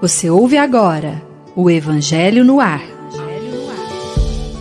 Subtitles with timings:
[0.00, 1.20] Você ouve agora
[1.56, 2.80] o Evangelho no Ar.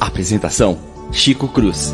[0.02, 0.80] Apresentação:
[1.14, 1.94] Chico Cruz.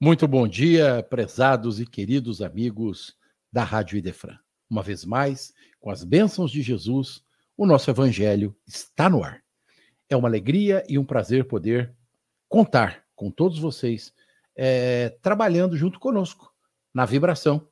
[0.00, 3.14] Muito bom dia, prezados e queridos amigos
[3.52, 4.36] da Rádio Idefran.
[4.68, 7.22] Uma vez mais, com as bênçãos de Jesus,
[7.56, 9.43] o nosso Evangelho está no ar.
[10.08, 11.94] É uma alegria e um prazer poder
[12.48, 14.12] contar com todos vocês
[14.56, 16.52] é, trabalhando junto conosco
[16.92, 17.68] na vibração,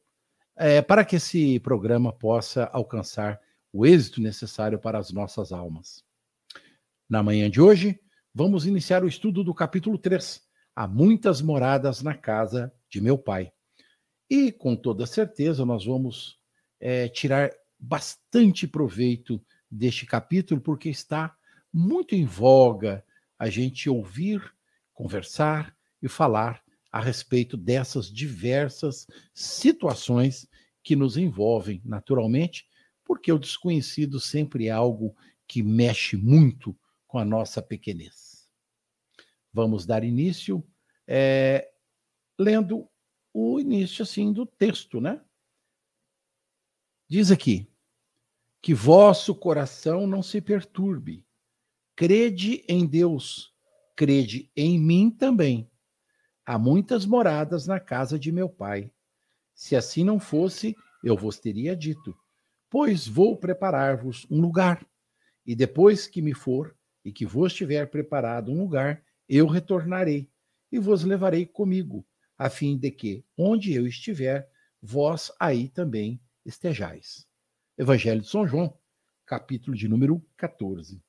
[0.57, 3.41] é, para que esse programa possa alcançar
[3.73, 6.05] o êxito necessário para as nossas almas.
[7.09, 8.01] Na manhã de hoje,
[8.35, 10.43] vamos iniciar o estudo do capítulo 3.
[10.75, 13.53] Há muitas moradas na casa de meu pai.
[14.29, 16.39] E, com toda certeza, nós vamos
[16.81, 21.37] é, tirar bastante proveito deste capítulo, porque está
[21.73, 23.05] muito em voga
[23.39, 24.43] a gente ouvir,
[24.93, 30.47] conversar e falar a respeito dessas diversas situações
[30.83, 32.69] que nos envolvem, naturalmente,
[33.05, 38.49] porque o desconhecido sempre é algo que mexe muito com a nossa pequenez.
[39.53, 40.65] Vamos dar início
[41.07, 41.73] é,
[42.39, 42.89] lendo
[43.33, 45.21] o início assim do texto, né?
[47.09, 47.71] Diz aqui:
[48.63, 51.27] que vosso coração não se perturbe,
[51.95, 53.53] Crede em Deus,
[53.95, 55.71] crede em mim também.
[56.45, 58.91] Há muitas moradas na casa de meu pai.
[59.55, 62.17] Se assim não fosse, eu vos teria dito:
[62.71, 64.87] Pois vou preparar-vos um lugar.
[65.45, 70.31] E depois que me for e que vos tiver preparado um lugar, eu retornarei
[70.71, 72.07] e vos levarei comigo,
[72.39, 77.27] a fim de que, onde eu estiver, vós aí também estejais.
[77.77, 78.79] Evangelho de São João,
[79.27, 81.03] capítulo de número 14.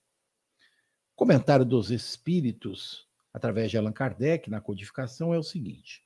[1.16, 6.04] Comentário dos Espíritos, através de Allan Kardec, na codificação, é o seguinte: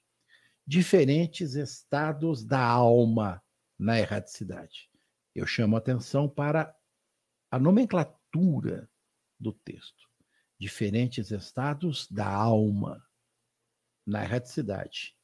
[0.66, 3.42] diferentes estados da alma
[3.80, 4.90] na erraticidade.
[5.34, 6.76] Eu chamo atenção para
[7.50, 8.90] a nomenclatura
[9.40, 10.08] do texto.
[10.60, 13.02] Diferentes estados da alma
[14.06, 15.16] na erraticidade.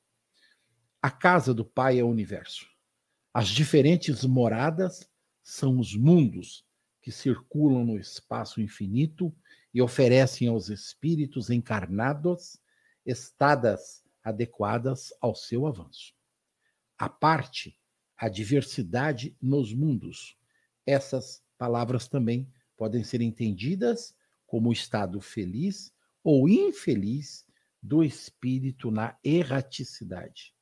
[1.01, 2.67] A casa do Pai é o universo.
[3.33, 5.09] As diferentes moradas
[5.41, 6.66] são os mundos
[7.01, 9.35] que circulam no espaço infinito
[9.73, 12.59] e oferecem aos espíritos encarnados
[13.06, 16.13] estadas adequadas ao seu avanço.
[16.97, 17.78] A parte,
[18.16, 20.38] a diversidade nos mundos.
[20.85, 27.45] Essas palavras também podem ser entendidas como o estado feliz ou infeliz
[27.81, 30.55] do espírito na erraticidade,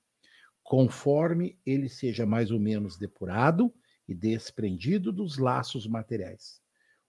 [0.63, 3.71] conforme ele seja mais ou menos depurado
[4.07, 6.59] e desprendido dos laços materiais.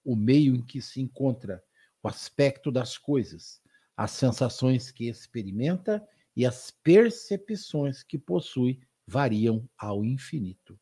[0.04, 1.62] O meio em que se encontra
[2.02, 3.60] o aspecto das coisas,
[3.96, 10.78] as sensações que experimenta e as percepções que possui variam ao infinito.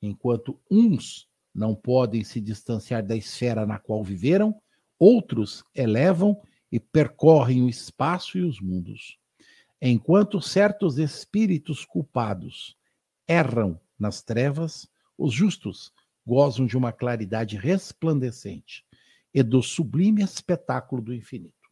[0.00, 4.60] Enquanto uns não podem se distanciar da esfera na qual viveram,
[4.98, 6.40] outros elevam
[6.70, 9.18] e percorrem o espaço e os mundos.
[9.80, 12.76] Enquanto certos espíritos culpados
[13.28, 14.88] erram nas trevas,
[15.18, 15.92] os justos
[16.24, 18.85] gozam de uma claridade resplandecente
[19.36, 21.68] e do sublime espetáculo do infinito.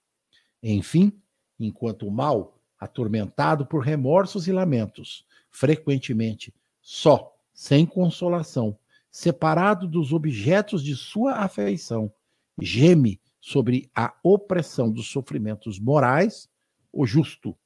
[0.63, 1.19] Enfim,
[1.59, 8.79] enquanto o mal, atormentado por remorsos e lamentos, frequentemente só, sem consolação,
[9.11, 12.13] separado dos objetos de sua afeição,
[12.61, 16.51] geme sobre a opressão dos sofrimentos morais,
[16.93, 17.57] o justo,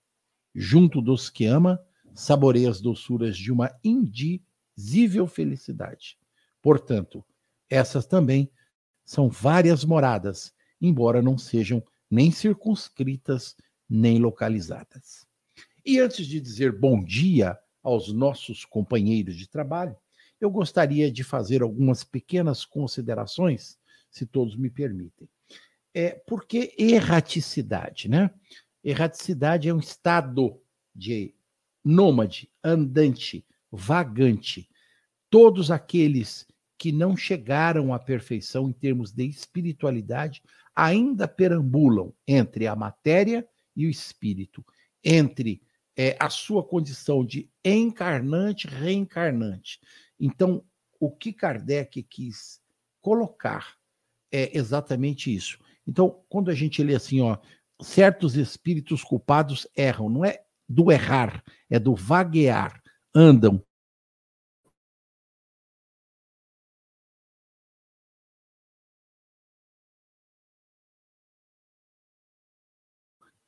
[0.54, 1.84] junto dos que ama,
[2.14, 6.16] saboreia as doçuras de uma indizível felicidade.
[6.62, 7.24] Portanto,
[7.68, 8.48] essas também
[9.08, 13.56] são várias moradas, embora não sejam nem circunscritas
[13.88, 15.26] nem localizadas.
[15.82, 19.96] E antes de dizer bom dia aos nossos companheiros de trabalho,
[20.38, 23.78] eu gostaria de fazer algumas pequenas considerações,
[24.10, 25.26] se todos me permitem.
[25.94, 28.30] É, por que erraticidade, né?
[28.84, 30.60] Erraticidade é um estado
[30.94, 31.34] de
[31.82, 33.42] nômade, andante,
[33.72, 34.68] vagante.
[35.30, 36.46] Todos aqueles
[36.78, 40.42] que não chegaram à perfeição em termos de espiritualidade
[40.74, 44.64] ainda perambulam entre a matéria e o espírito,
[45.02, 45.60] entre
[45.96, 49.80] é, a sua condição de encarnante, reencarnante.
[50.20, 50.64] Então,
[51.00, 52.60] o que Kardec quis
[53.00, 53.76] colocar
[54.30, 55.58] é exatamente isso.
[55.86, 57.38] Então, quando a gente lê assim, ó,
[57.82, 62.80] certos espíritos culpados erram, não é do errar, é do vaguear,
[63.14, 63.64] andam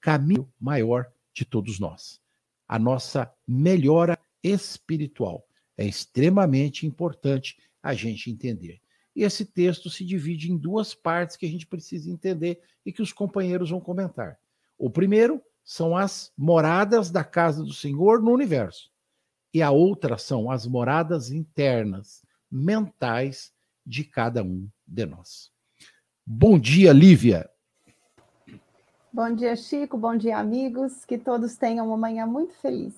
[0.00, 2.20] caminho maior de todos nós.
[2.66, 5.46] A nossa melhora espiritual.
[5.76, 8.80] É extremamente importante a gente entender.
[9.14, 13.02] E esse texto se divide em duas partes que a gente precisa entender e que
[13.02, 14.38] os companheiros vão comentar.
[14.78, 18.90] O primeiro são as moradas da casa do Senhor no universo.
[19.52, 23.52] E a outra são as moradas internas, mentais
[23.84, 25.50] de cada um de nós.
[26.24, 27.50] Bom dia, Lívia.
[29.12, 29.96] Bom dia, Chico.
[29.96, 31.04] Bom dia, amigos.
[31.04, 32.94] Que todos tenham uma manhã muito feliz.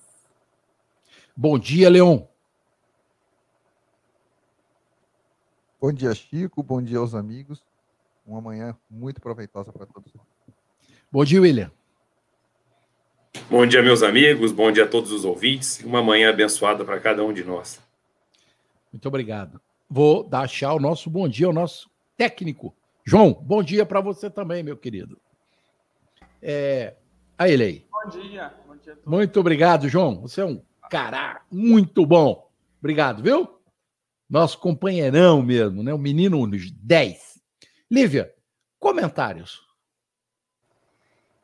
[1.34, 2.26] Bom dia, Leon.
[5.80, 6.62] Bom dia, Chico.
[6.62, 7.64] Bom dia aos amigos.
[8.26, 10.26] Uma manhã muito proveitosa para todos nós.
[11.10, 11.72] Bom dia, William.
[13.50, 14.52] Bom dia, meus amigos.
[14.52, 15.82] Bom dia a todos os ouvintes.
[15.82, 17.80] Uma manhã abençoada para cada um de nós.
[18.92, 19.58] Muito obrigado.
[19.88, 22.74] Vou dar o nosso bom dia ao nosso técnico.
[23.04, 25.18] João, bom dia para você também, meu querido.
[26.42, 26.94] É...
[27.38, 27.86] Aí, ele aí.
[27.90, 28.54] Bom dia.
[28.66, 30.20] Bom dia Muito obrigado, João.
[30.22, 30.60] Você é um
[30.90, 32.50] cara muito bom.
[32.80, 33.48] Obrigado, viu?
[34.28, 35.94] Nosso companheirão mesmo, né?
[35.94, 37.40] O menino 10.
[37.90, 38.34] Lívia,
[38.78, 39.60] comentários.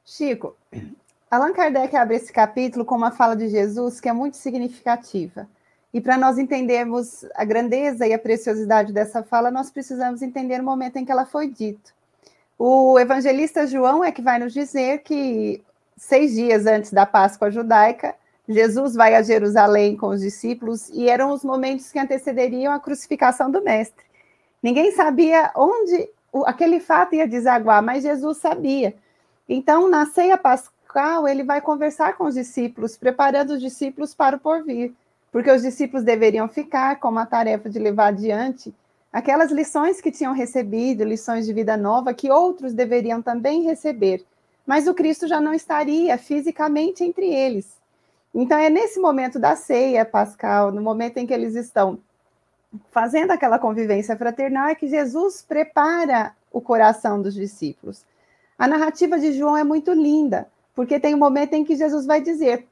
[0.05, 0.57] Chico,
[1.31, 5.47] Allan Kardec abre esse capítulo com uma fala de Jesus que é muito significativa.
[5.93, 10.65] E para nós entendermos a grandeza e a preciosidade dessa fala, nós precisamos entender o
[10.65, 11.91] momento em que ela foi dita.
[12.59, 15.63] O evangelista João é que vai nos dizer que
[15.97, 18.17] seis dias antes da Páscoa judaica,
[18.49, 23.49] Jesus vai a Jerusalém com os discípulos e eram os momentos que antecederiam a crucificação
[23.49, 24.05] do Mestre.
[24.61, 26.11] Ninguém sabia onde
[26.47, 28.97] aquele fato ia desaguar, mas Jesus sabia.
[29.49, 34.41] Então, na ceia pascal, ele vai conversar com os discípulos, preparando os discípulos para o
[34.41, 34.93] porvir,
[35.31, 38.75] porque os discípulos deveriam ficar com a tarefa de levar adiante
[39.19, 44.25] aquelas lições que tinham recebido, lições de vida nova, que outros deveriam também receber.
[44.65, 47.77] Mas o Cristo já não estaria fisicamente entre eles.
[48.33, 51.99] Então, é nesse momento da ceia pascal, no momento em que eles estão
[52.93, 58.05] fazendo aquela convivência fraternal, é que Jesus prepara o coração dos discípulos.
[58.57, 62.21] A narrativa de João é muito linda, porque tem um momento em que Jesus vai
[62.21, 62.69] dizer: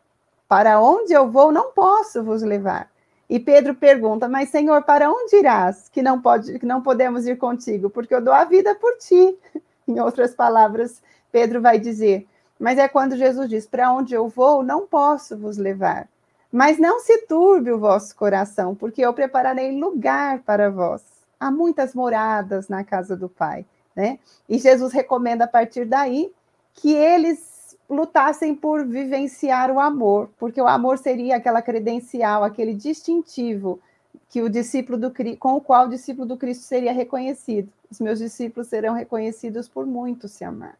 [0.46, 2.88] Para onde eu vou, não posso vos levar.
[3.28, 5.88] E Pedro pergunta: Mas, Senhor, para onde irás?
[5.88, 9.37] Que não, pode, que não podemos ir contigo, porque eu dou a vida por ti.
[9.88, 11.00] Em outras palavras,
[11.31, 12.26] Pedro vai dizer:
[12.58, 16.08] mas é quando Jesus diz: Para onde eu vou, não posso vos levar.
[16.50, 21.02] Mas não se turbe o vosso coração, porque eu prepararei lugar para vós.
[21.38, 23.67] Há muitas moradas na casa do Pai.
[23.94, 24.19] Né?
[24.49, 26.32] E Jesus recomenda a partir daí
[26.72, 27.45] que eles
[27.88, 33.81] lutassem por vivenciar o amor, porque o amor seria aquela credencial, aquele distintivo
[34.29, 37.69] que o discípulo do com o qual o discípulo do Cristo seria reconhecido.
[37.91, 40.77] Os meus discípulos serão reconhecidos por muito se amar.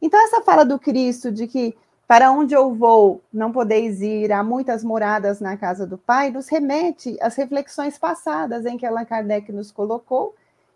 [0.00, 1.74] Então, essa fala do Cristo de que
[2.06, 6.48] para onde eu vou não podeis ir, há muitas moradas na casa do Pai, nos
[6.48, 10.34] remete às reflexões passadas em que Allan Kardec nos colocou,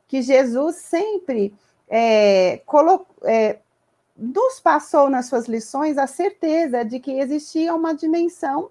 [0.08, 1.52] que Jesus sempre
[1.88, 2.62] é,
[3.24, 3.58] é,
[4.16, 8.70] nos passou nas suas lições a certeza de que existia uma dimensão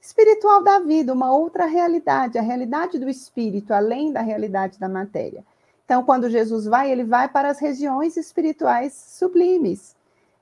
[0.00, 5.44] espiritual da vida, uma outra realidade, a realidade do espírito, além da realidade da matéria.
[5.84, 9.94] Então, quando Jesus vai, ele vai para as regiões espirituais sublimes.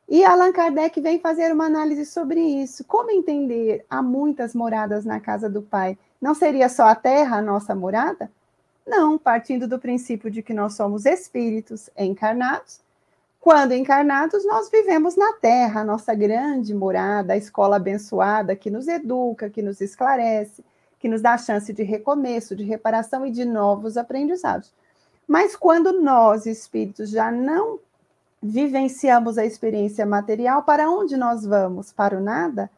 [0.09, 2.85] E Allan Kardec vem fazer uma análise sobre isso.
[2.85, 3.85] Como entender?
[3.91, 5.99] Há muitas moradas na casa do Pai.
[6.21, 8.31] Não seria só a terra a nossa morada?
[8.87, 12.81] Não, partindo do princípio de que nós somos espíritos encarnados.
[13.41, 18.89] Quando encarnados, nós vivemos na terra, a nossa grande morada, a escola abençoada que nos
[18.89, 20.65] educa, que nos esclarece,
[20.99, 24.73] que nos dá a chance de recomeço, de reparação e de novos aprendizados.
[25.27, 27.79] Mas quando nós, espíritos, já não
[28.43, 31.93] vivenciamos a experiência material, para onde nós vamos?
[31.93, 32.71] Para o nada?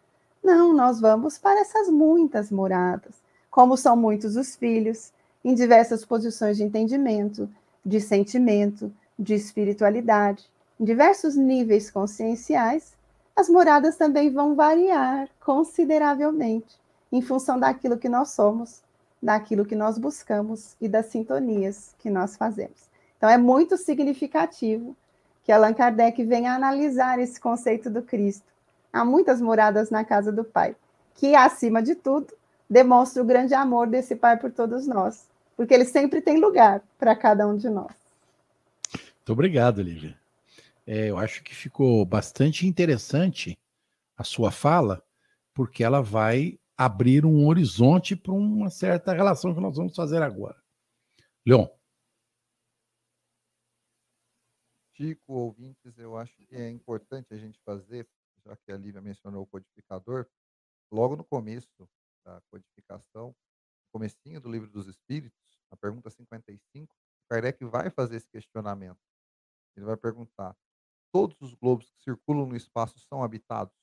[0.43, 3.14] Não, nós vamos para essas muitas moradas.
[3.50, 5.12] Como são muitos os filhos,
[5.45, 7.49] em diversas posições de entendimento,
[7.85, 10.50] de sentimento, de espiritualidade,
[10.81, 12.95] em diversos níveis conscienciais,
[13.37, 16.81] as moradas também vão variar consideravelmente
[17.12, 18.83] em função daquilo que nós somos
[19.23, 22.89] daquilo que nós buscamos e das sintonias que nós fazemos.
[23.17, 24.97] Então, é muito significativo
[25.45, 28.47] que Allan Kardec venha analisar esse conceito do Cristo.
[28.93, 30.75] Há muitas moradas na casa do Pai,
[31.15, 32.33] que, acima de tudo,
[32.69, 37.15] demonstra o grande amor desse Pai por todos nós, porque ele sempre tem lugar para
[37.15, 37.93] cada um de nós.
[39.21, 40.19] Muito obrigado, Lívia.
[40.87, 43.59] É, eu acho que ficou bastante interessante
[44.17, 45.05] a sua fala,
[45.55, 50.61] porque ela vai abrir um horizonte para uma certa relação que nós vamos fazer agora.
[51.47, 51.69] Leon.
[54.97, 58.09] Chico, ouvintes, eu acho que é importante a gente fazer
[58.45, 60.27] já que a Lívia mencionou o codificador,
[60.91, 61.89] logo no começo
[62.25, 63.35] da codificação,
[63.93, 65.39] comecinho do livro dos Espíritos,
[65.71, 66.95] na pergunta 55,
[67.30, 68.99] Kardec vai fazer esse questionamento.
[69.76, 70.56] Ele vai perguntar:
[71.12, 73.75] todos os globos que circulam no espaço são habitados?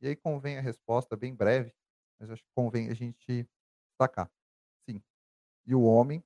[0.00, 1.72] E aí convém a resposta bem breve,
[2.18, 3.48] mas acho que convém a gente
[3.88, 4.30] destacar.
[4.88, 5.00] Sim.
[5.66, 6.24] E o homem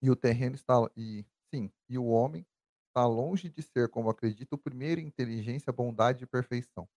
[0.00, 2.46] e o terreno está e sim, e o homem
[2.88, 6.88] está longe de ser, como acredita, o primeiro em inteligência, bondade e perfeição.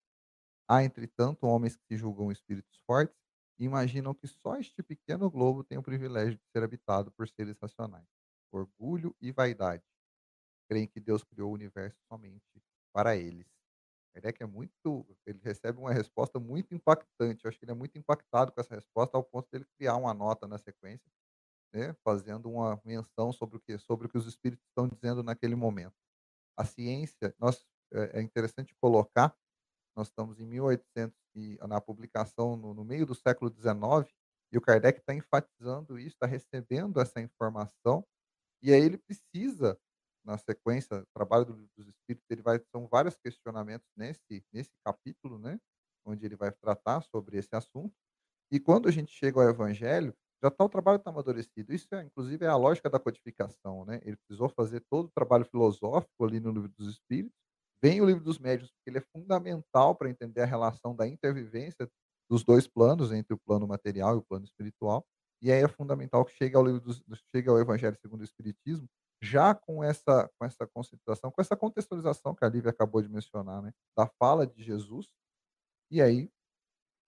[0.68, 3.16] Há, entretanto, homens que julgam espíritos fortes
[3.60, 7.58] e imaginam que só este pequeno globo tem o privilégio de ser habitado por seres
[7.62, 8.15] racionais.
[8.56, 9.84] Orgulho e vaidade.
[10.70, 13.48] Creem que Deus criou o universo somente para eles.
[14.14, 17.44] Kardec é muito, ele recebe uma resposta muito impactante.
[17.44, 19.98] Eu acho que ele é muito impactado com essa resposta ao ponto de ele criar
[19.98, 21.12] uma nota na sequência
[21.76, 25.56] né, fazendo uma menção sobre o que sobre o que os espíritos estão dizendo naquele
[25.56, 25.96] momento.
[26.58, 29.36] A ciência, nós é, é interessante colocar,
[29.96, 34.10] nós estamos em 1800 e na publicação no, no meio do século 19
[34.54, 38.06] e o Kardec está enfatizando isso, está recebendo essa informação
[38.70, 39.78] e aí ele precisa
[40.24, 45.38] na sequência, o trabalho do, dos espíritos, ele vai são vários questionamentos nesse nesse capítulo,
[45.40, 45.60] né,
[46.06, 47.94] onde ele vai tratar sobre esse assunto.
[48.52, 51.74] E quando a gente chega ao evangelho, já tá o trabalho está amadurecido.
[51.74, 54.00] Isso é, inclusive, é a lógica da codificação, né?
[54.04, 57.36] Ele precisou fazer todo o trabalho filosófico ali no livro dos Espíritos.
[57.82, 61.90] Vem o livro dos Médios, porque ele é fundamental para entender a relação da intervivência
[62.30, 65.06] dos dois planos, entre o plano material e o plano espiritual.
[65.42, 68.88] E aí é fundamental que chegue ao livro dos, chegue ao Evangelho segundo o Espiritismo,
[69.22, 73.62] já com essa com essa conceituação, com essa contextualização que a Lívia acabou de mencionar,
[73.62, 73.74] né?
[73.98, 75.08] Da fala de Jesus.
[75.92, 76.32] E aí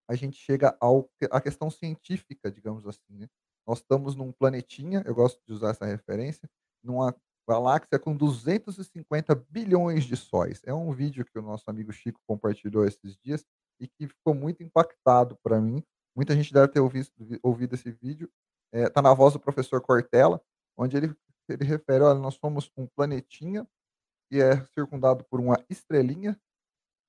[0.08, 3.18] a gente chega ao, à questão científica, digamos assim.
[3.18, 3.28] Né?
[3.68, 6.50] Nós estamos num planetinha, eu gosto de usar essa referência,
[6.82, 7.14] numa
[7.48, 10.62] galáxia com 250 bilhões de sóis.
[10.66, 13.46] É um vídeo que o nosso amigo Chico compartilhou esses dias
[13.80, 15.84] e que ficou muito impactado para mim.
[16.18, 17.08] Muita gente deve ter ouvido,
[17.44, 18.30] ouvido esse vídeo.
[18.74, 20.42] Está é, na voz do professor Cortella,
[20.76, 21.16] onde ele,
[21.48, 23.68] ele refere: olha, nós somos um planetinha
[24.30, 26.38] que é circundado por uma estrelinha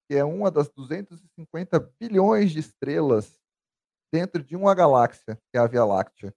[0.09, 3.39] que é uma das 250 bilhões de estrelas
[4.11, 6.35] dentro de uma galáxia, que é a Via Láctea.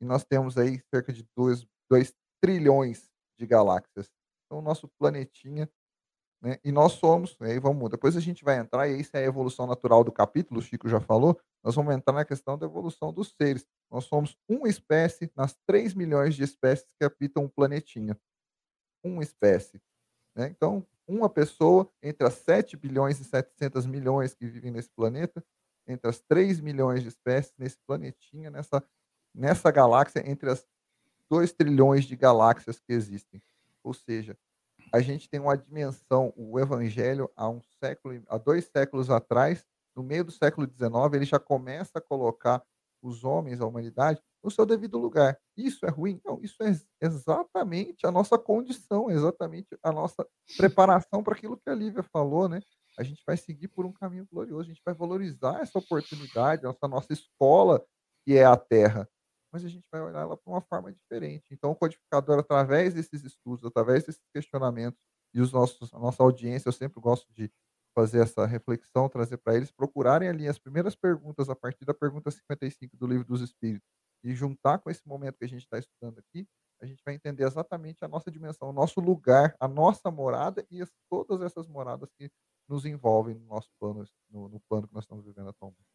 [0.00, 4.12] E nós temos aí cerca de 2, 2 trilhões de galáxias.
[4.44, 5.70] Então, o nosso planetinha,
[6.44, 6.58] né?
[6.62, 9.66] E nós somos, aí vamos, depois a gente vai entrar, e isso é a evolução
[9.66, 13.34] natural do capítulo, o Chico já falou, nós vamos entrar na questão da evolução dos
[13.34, 13.66] seres.
[13.90, 18.14] Nós somos uma espécie nas 3 milhões de espécies que habitam o planetinha.
[19.02, 19.80] Uma espécie.
[20.36, 20.48] Né?
[20.48, 25.42] Então, uma pessoa entre as 7 bilhões e 700 milhões que vivem nesse planeta,
[25.86, 28.84] entre as 3 milhões de espécies nesse planetinha, nessa,
[29.34, 30.66] nessa galáxia, entre as
[31.30, 33.42] 2 trilhões de galáxias que existem.
[33.82, 34.36] Ou seja,
[34.94, 40.04] a gente tem uma dimensão, o evangelho há um século, há dois séculos atrás, no
[40.04, 42.62] meio do século XIX, ele já começa a colocar
[43.02, 45.36] os homens, a humanidade, no seu devido lugar.
[45.56, 46.20] Isso é ruim?
[46.24, 50.24] Não, isso é exatamente a nossa condição, exatamente a nossa
[50.56, 52.60] preparação para aquilo que a Lívia falou, né?
[52.96, 56.86] A gente vai seguir por um caminho glorioso, a gente vai valorizar essa oportunidade, essa
[56.86, 57.84] nossa escola,
[58.24, 59.08] que é a Terra,
[59.54, 61.44] mas a gente vai olhar ela para uma forma diferente.
[61.52, 65.00] Então, o codificador, através desses estudos, através desses questionamentos,
[65.32, 67.48] e os nossos, a nossa audiência, eu sempre gosto de
[67.94, 72.32] fazer essa reflexão, trazer para eles procurarem ali as primeiras perguntas a partir da pergunta
[72.32, 73.88] 55 do Livro dos Espíritos
[74.24, 76.48] e juntar com esse momento que a gente está estudando aqui,
[76.80, 80.82] a gente vai entender exatamente a nossa dimensão, o nosso lugar, a nossa morada e
[80.82, 82.28] as, todas essas moradas que
[82.68, 85.86] nos envolvem no nosso plano, no, no plano que nós estamos vivendo atualmente.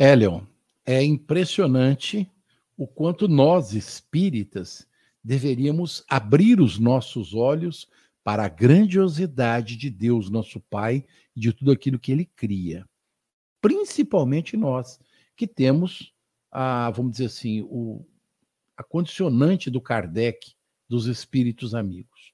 [0.00, 0.44] Elion,
[0.84, 2.30] é impressionante
[2.76, 4.86] o quanto nós espíritas
[5.22, 7.88] deveríamos abrir os nossos olhos
[8.24, 12.88] para a grandiosidade de Deus, nosso Pai, e de tudo aquilo que ele cria.
[13.60, 14.98] Principalmente nós,
[15.36, 16.12] que temos,
[16.50, 18.04] a, vamos dizer assim, o,
[18.76, 20.54] a condicionante do Kardec
[20.88, 22.32] dos espíritos amigos.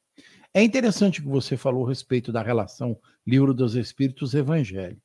[0.53, 5.01] É interessante que você falou a respeito da relação Livro dos Espíritos Evangelho.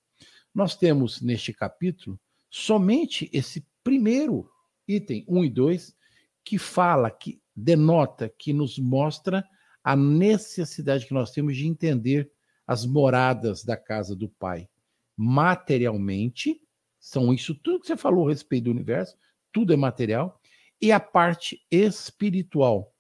[0.56, 2.20] Nós temos neste capítulo
[2.56, 4.48] somente esse primeiro
[4.88, 5.96] item, 1 e 2,
[6.46, 9.44] que fala, que denota, que nos mostra
[9.84, 12.32] a necessidade que nós temos de entender
[12.68, 14.70] as moradas da casa do Pai.
[15.18, 16.62] Materialmente,
[17.00, 19.18] são isso tudo que você falou a respeito do universo,
[19.52, 20.40] tudo é material,
[20.80, 22.94] e a parte espiritual.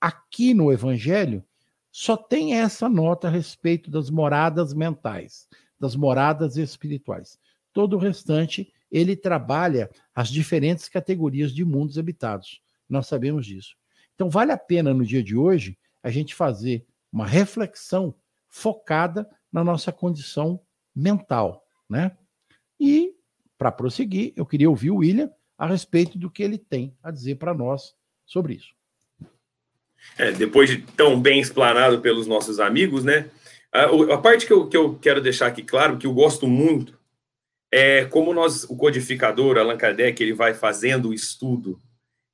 [0.00, 1.44] Aqui no Evangelho,
[1.90, 5.48] só tem essa nota a respeito das moradas mentais,
[5.80, 7.40] das moradas espirituais.
[7.72, 12.60] Todo o restante, ele trabalha as diferentes categorias de mundos habitados.
[12.88, 13.76] Nós sabemos disso.
[14.14, 18.14] Então, vale a pena no dia de hoje a gente fazer uma reflexão
[18.48, 20.60] focada na nossa condição
[20.94, 22.16] mental, né?
[22.78, 23.14] E
[23.56, 27.36] para prosseguir, eu queria ouvir o William a respeito do que ele tem a dizer
[27.36, 27.94] para nós
[28.24, 28.74] sobre isso.
[30.16, 33.30] É, depois de tão bem explanado pelos nossos amigos, né?
[33.72, 36.98] A, a parte que eu, que eu quero deixar aqui claro, que eu gosto muito,
[37.72, 41.78] é como nós, o codificador Allan Kardec, ele vai fazendo o estudo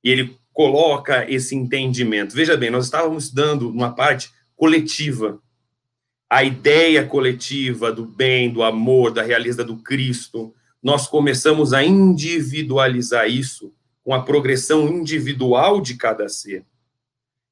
[0.02, 2.34] e ele coloca esse entendimento.
[2.34, 5.38] Veja bem, nós estávamos estudando uma parte coletiva,
[6.30, 13.28] a ideia coletiva do bem, do amor, da realeza do Cristo, nós começamos a individualizar
[13.28, 16.64] isso com a progressão individual de cada ser.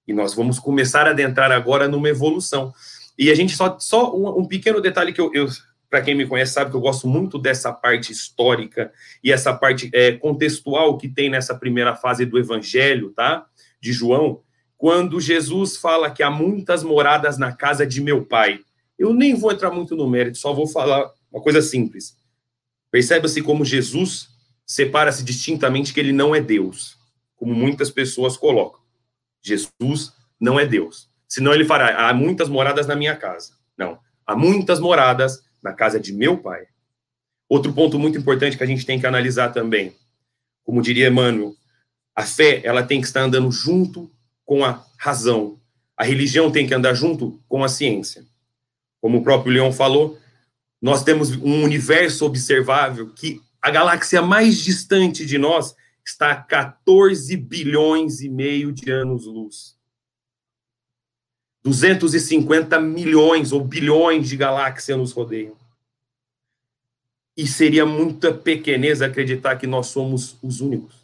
[0.07, 2.73] E nós vamos começar a adentrar agora numa evolução.
[3.19, 5.49] E a gente só, só um, um pequeno detalhe que eu, eu
[5.95, 9.89] para quem me conhece sabe que eu gosto muito dessa parte histórica e essa parte
[9.95, 13.47] é, contextual que tem nessa primeira fase do Evangelho, tá?
[13.81, 14.43] De João,
[14.77, 18.59] quando Jesus fala que há muitas moradas na casa de meu pai.
[18.99, 22.17] Eu nem vou entrar muito no mérito, só vou falar uma coisa simples.
[22.91, 24.31] Perceba-se como Jesus
[24.67, 26.99] separa-se distintamente que ele não é Deus,
[27.37, 28.81] como muitas pessoas colocam.
[29.41, 31.09] Jesus não é Deus.
[31.29, 33.53] Senão ele fará, há muitas moradas na minha casa.
[33.79, 36.67] Não, há muitas moradas na casa de meu pai.
[37.49, 39.97] Outro ponto muito importante que a gente tem que analisar também,
[40.63, 41.55] como diria Emmanuel,
[42.15, 44.11] a fé, ela tem que estar andando junto
[44.45, 45.59] com a razão.
[45.97, 48.25] A religião tem que andar junto com a ciência.
[49.01, 50.19] Como o próprio Leão falou,
[50.81, 55.75] nós temos um universo observável que a galáxia mais distante de nós
[56.07, 59.77] está a 14 bilhões e meio de anos-luz.
[61.65, 65.57] 250 milhões ou bilhões de galáxias nos rodeiam.
[67.37, 70.95] E seria muita pequenez acreditar que nós somos os únicos.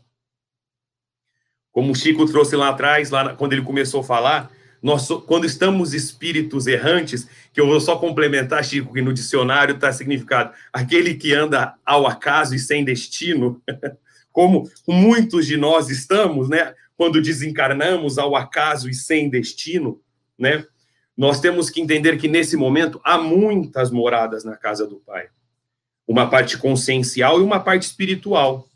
[1.73, 4.52] Como o Chico trouxe lá atrás, lá quando ele começou a falar,
[4.83, 9.92] nós, quando estamos espíritos errantes, que eu vou só complementar, Chico, que no dicionário está
[9.92, 13.61] significado aquele que anda ao acaso e sem destino,
[14.33, 16.75] como muitos de nós estamos, né?
[16.96, 20.01] Quando desencarnamos ao acaso e sem destino,
[20.40, 20.64] né?
[21.16, 25.29] Nós temos que entender que nesse momento há muitas moradas na casa do Pai.
[26.09, 28.66] Uma parte consciencial e uma parte espiritual.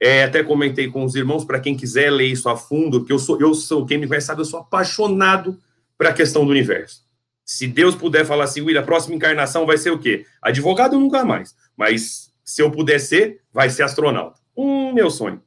[0.00, 3.18] É, até comentei com os irmãos, para quem quiser ler isso a fundo, porque eu
[3.18, 5.60] sou, eu sou, quem me conhece sabe, eu sou apaixonado
[5.98, 7.04] para a questão do universo.
[7.44, 10.24] Se Deus puder falar assim, William, a próxima encarnação vai ser o quê?
[10.40, 11.54] Advogado nunca mais.
[11.76, 14.38] Mas se eu puder ser, vai ser astronauta.
[14.56, 15.42] Um meu sonho.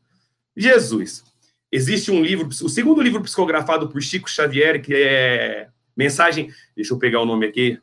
[0.56, 1.24] Jesus.
[1.76, 6.52] Existe um livro, o segundo livro psicografado por Chico Xavier, que é mensagem.
[6.76, 7.80] Deixa eu pegar o nome aqui.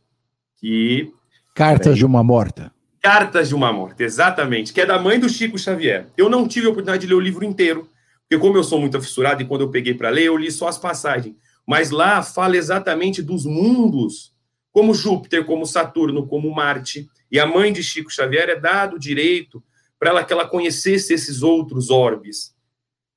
[0.61, 1.13] Que.
[1.57, 2.73] Cartas de uma Morta.
[3.03, 6.07] Cartas de uma Morte, exatamente, que é da mãe do Chico Xavier.
[6.17, 7.89] Eu não tive a oportunidade de ler o livro inteiro,
[8.21, 10.69] porque como eu sou muito fissurado e quando eu peguei para ler, eu li só
[10.69, 11.35] as passagens.
[11.67, 14.33] Mas lá fala exatamente dos mundos,
[14.71, 17.09] como Júpiter, como Saturno, como Marte.
[17.29, 19.61] E a mãe de Chico Xavier é dado o direito
[19.99, 22.55] para ela que ela conhecesse esses outros orbes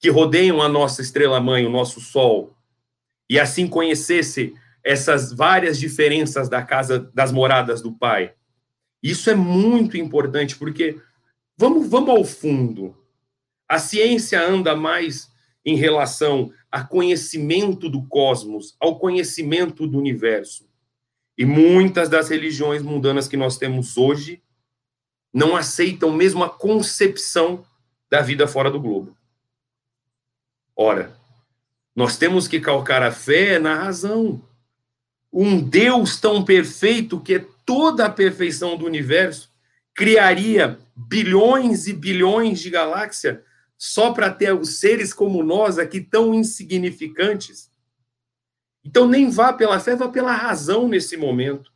[0.04, 2.54] que rodeiam a nossa estrela mãe, o nosso Sol,
[3.30, 8.34] e assim conhecesse essas várias diferenças da casa das moradas do Pai.
[9.02, 11.00] Isso é muito importante, porque
[11.58, 12.98] vamos, vamos ao fundo.
[13.66, 15.32] A ciência anda mais
[15.64, 20.68] em relação a conhecimento do cosmos, ao conhecimento do universo.
[21.38, 24.44] E muitas das religiões mundanas que nós temos hoje
[25.34, 27.64] não aceitam mesmo a concepção
[28.12, 29.16] da vida fora do globo.
[30.76, 31.16] Ora,
[31.96, 34.42] nós temos que calcar a fé na razão.
[35.32, 39.52] Um Deus tão perfeito que é toda a perfeição do universo,
[39.94, 43.40] criaria bilhões e bilhões de galáxias
[43.78, 47.72] só para ter os seres como nós aqui tão insignificantes?
[48.84, 51.72] Então, nem vá pela fé, vá pela razão nesse momento.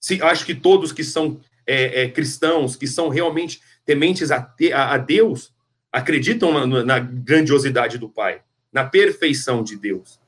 [0.00, 4.94] Se, acho que todos que são é, é, cristãos, que são realmente tementes a, a,
[4.94, 5.52] a Deus,
[5.92, 10.18] acreditam na, na grandiosidade do Pai, na perfeição de Deus.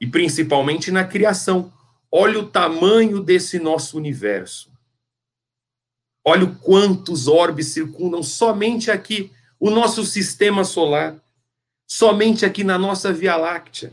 [0.00, 1.72] E principalmente na criação.
[2.12, 4.70] Olha o tamanho desse nosso universo.
[6.24, 11.18] Olha o quantos orbes circundam somente aqui o nosso sistema solar,
[11.86, 13.92] somente aqui na nossa Via Láctea.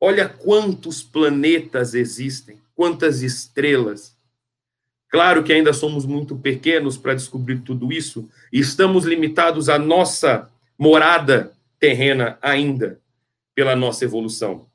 [0.00, 4.17] Olha quantos planetas existem, quantas estrelas.
[5.10, 10.50] Claro que ainda somos muito pequenos para descobrir tudo isso e estamos limitados à nossa
[10.78, 13.00] morada terrena ainda
[13.54, 14.66] pela nossa evolução.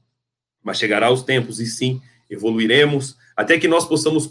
[0.63, 4.29] Mas chegará os tempos e sim, evoluiremos até que nós possamos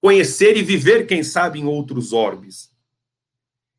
[0.00, 2.70] conhecer e viver, quem sabe, em outros orbes.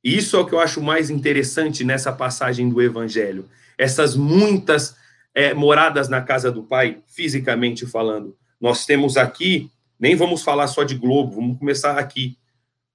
[0.04, 3.48] E isso é o que eu acho mais interessante nessa passagem do Evangelho.
[3.78, 4.96] Essas muitas
[5.34, 8.36] é, moradas na casa do Pai, fisicamente falando.
[8.60, 9.72] Nós temos aqui
[10.04, 12.38] Nem vamos falar só de Globo, vamos começar aqui.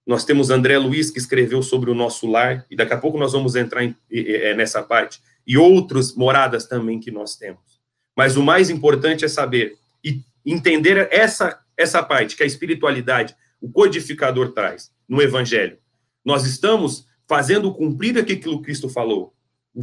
[0.06, 3.32] Nós temos André Luiz, que escreveu sobre o nosso lar, e daqui a pouco nós
[3.32, 7.80] vamos entrar em, é, nessa parte, e outras moradas também que nós temos.
[8.14, 13.72] Mas o mais importante é saber e entender essa, essa parte que a espiritualidade, o
[13.72, 15.78] codificador traz no Evangelho.
[16.22, 19.32] Nós estamos fazendo cumprir aquilo que Cristo falou.
[19.74, 19.80] O,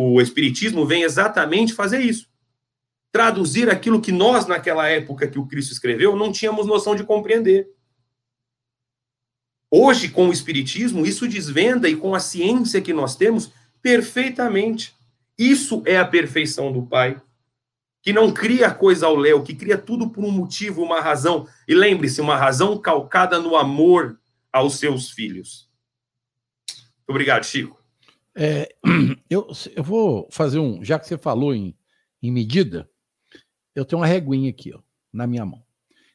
[0.00, 2.28] o, o Espiritismo vem exatamente fazer isso.
[3.14, 7.70] Traduzir aquilo que nós, naquela época que o Cristo escreveu, não tínhamos noção de compreender.
[9.70, 14.96] Hoje, com o Espiritismo, isso desvenda e com a ciência que nós temos, perfeitamente.
[15.38, 17.22] Isso é a perfeição do Pai,
[18.02, 21.46] que não cria coisa ao léu, que cria tudo por um motivo, uma razão.
[21.68, 24.18] E lembre-se, uma razão calcada no amor
[24.52, 25.70] aos seus filhos.
[26.68, 27.80] Muito obrigado, Chico.
[28.34, 28.74] É,
[29.30, 29.46] eu,
[29.76, 30.82] eu vou fazer um.
[30.82, 31.78] Já que você falou em,
[32.20, 32.90] em medida,
[33.74, 34.80] eu tenho uma reguinha aqui, ó,
[35.12, 35.62] na minha mão.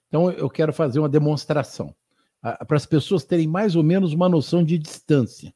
[0.07, 1.95] Então, eu quero fazer uma demonstração
[2.41, 5.53] para as pessoas terem mais ou menos uma noção de distância.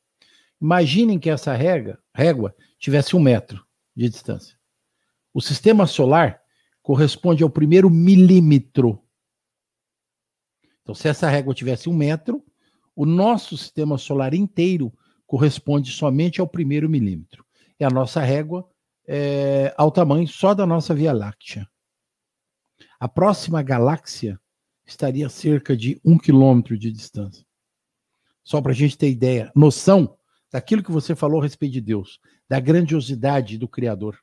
[0.61, 4.57] Imaginem que essa régua, régua tivesse um metro de distância.
[5.33, 6.41] O sistema solar
[6.81, 9.01] corresponde ao primeiro milímetro.
[10.81, 12.43] Então, se essa régua tivesse um metro,
[12.95, 14.93] o nosso sistema solar inteiro
[15.25, 17.43] corresponde somente ao primeiro milímetro.
[17.79, 18.69] E a nossa régua
[19.07, 21.67] é ao tamanho só da nossa Via Láctea.
[23.03, 24.39] A próxima galáxia
[24.85, 27.45] estaria a cerca de um quilômetro de distância.
[28.41, 30.17] Só para a gente ter ideia, noção
[30.49, 34.17] daquilo que você falou a respeito de Deus, da grandiosidade do Criador.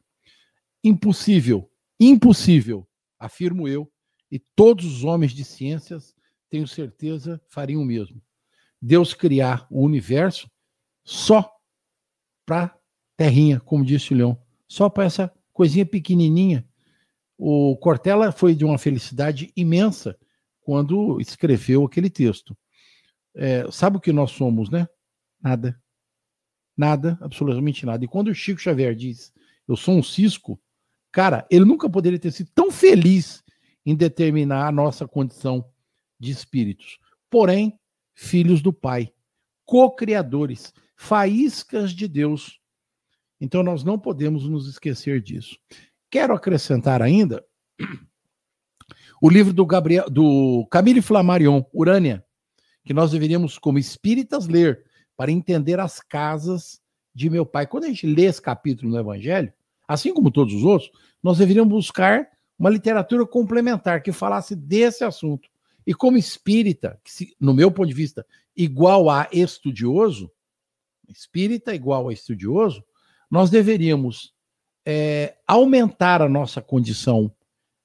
[0.82, 2.88] Impossível, impossível,
[3.18, 3.86] afirmo eu,
[4.30, 6.14] e todos os homens de ciências,
[6.48, 8.22] tenho certeza, fariam o mesmo.
[8.80, 10.50] Deus criar o universo
[11.04, 11.52] só
[12.46, 12.74] para
[13.14, 16.66] terrinha, como disse o Leão, só para essa coisinha pequenininha.
[17.42, 20.14] O Cortella foi de uma felicidade imensa
[20.60, 22.54] quando escreveu aquele texto.
[23.34, 24.86] É, sabe o que nós somos, né?
[25.42, 25.80] Nada.
[26.76, 28.04] Nada, absolutamente nada.
[28.04, 29.32] E quando o Chico Xavier diz,
[29.66, 30.60] eu sou um cisco,
[31.10, 33.42] cara, ele nunca poderia ter sido tão feliz
[33.86, 35.64] em determinar a nossa condição
[36.18, 36.98] de espíritos.
[37.30, 37.72] Porém,
[38.12, 39.14] filhos do Pai,
[39.64, 42.60] co-criadores, faíscas de Deus.
[43.40, 45.58] Então nós não podemos nos esquecer disso.
[46.10, 47.44] Quero acrescentar ainda
[49.22, 52.24] o livro do Gabriel, do Camille Flammarion, Urânia,
[52.84, 54.84] que nós deveríamos, como espíritas, ler
[55.16, 56.80] para entender as casas
[57.14, 57.66] de meu pai.
[57.66, 59.52] Quando a gente lê esse capítulo no Evangelho,
[59.86, 60.90] assim como todos os outros,
[61.22, 62.26] nós deveríamos buscar
[62.58, 65.48] uma literatura complementar que falasse desse assunto.
[65.86, 70.30] E como espírita, que no meu ponto de vista, igual a estudioso,
[71.08, 72.84] espírita igual a estudioso,
[73.30, 74.34] nós deveríamos
[74.84, 77.30] é, aumentar a nossa condição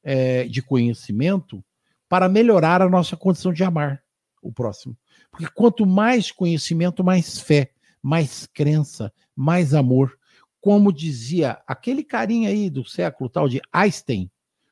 [0.03, 1.63] é, de conhecimento
[2.07, 4.01] para melhorar a nossa condição de amar
[4.41, 4.95] o próximo.
[5.31, 10.17] Porque quanto mais conhecimento, mais fé, mais crença, mais amor.
[10.61, 14.31] Como dizia aquele carinha aí do século tal de Einstein,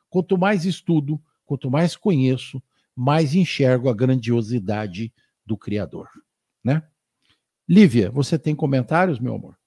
[0.10, 2.62] quanto mais estudo, quanto mais conheço,
[2.96, 5.12] mais enxergo a grandiosidade
[5.46, 6.08] do Criador,
[6.64, 6.84] né?
[7.68, 9.58] Lívia, você tem comentários, meu amor?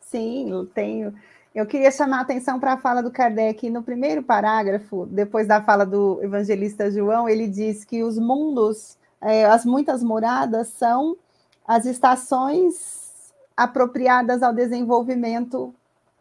[0.00, 1.14] Sim, eu tenho.
[1.54, 5.62] Eu queria chamar a atenção para a fala do Kardec no primeiro parágrafo, depois da
[5.62, 11.16] fala do evangelista João, ele diz que os mundos, é, as muitas moradas, são
[11.66, 15.74] as estações apropriadas ao desenvolvimento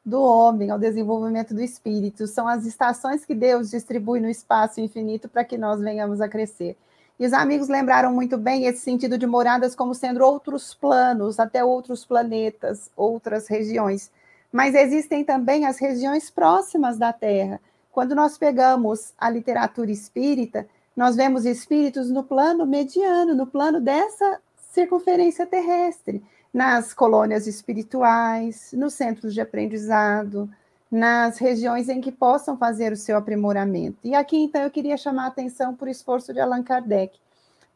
[0.03, 2.25] do homem, ao desenvolvimento do espírito.
[2.25, 6.77] São as estações que Deus distribui no espaço infinito para que nós venhamos a crescer.
[7.19, 11.63] E os amigos lembraram muito bem esse sentido de moradas como sendo outros planos, até
[11.63, 14.09] outros planetas, outras regiões
[14.51, 17.59] mas existem também as regiões próximas da Terra.
[17.91, 24.39] Quando nós pegamos a literatura espírita, nós vemos espíritos no plano mediano, no plano dessa
[24.71, 30.49] circunferência terrestre, nas colônias espirituais, nos centros de aprendizado,
[30.91, 33.97] nas regiões em que possam fazer o seu aprimoramento.
[34.03, 37.19] E aqui, então, eu queria chamar a atenção para o esforço de Allan Kardec.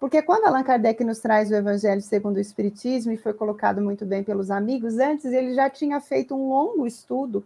[0.01, 4.03] Porque quando Allan Kardec nos traz o Evangelho segundo o Espiritismo, e foi colocado muito
[4.03, 7.45] bem pelos amigos, antes ele já tinha feito um longo estudo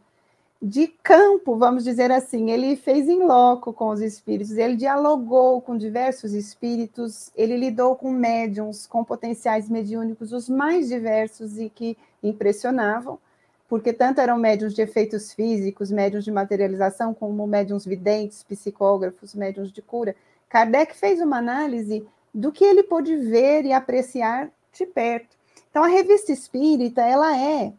[0.62, 2.52] de campo, vamos dizer assim.
[2.52, 8.10] Ele fez em loco com os espíritos, ele dialogou com diversos espíritos, ele lidou com
[8.10, 13.20] médiums, com potenciais mediúnicos, os mais diversos e que impressionavam,
[13.68, 19.74] porque tanto eram médiums de efeitos físicos, médiums de materialização, como médiums videntes, psicógrafos, médiums
[19.74, 20.16] de cura.
[20.48, 25.38] Kardec fez uma análise do que ele pôde ver e apreciar de perto.
[25.70, 27.72] Então, a revista espírita, ela é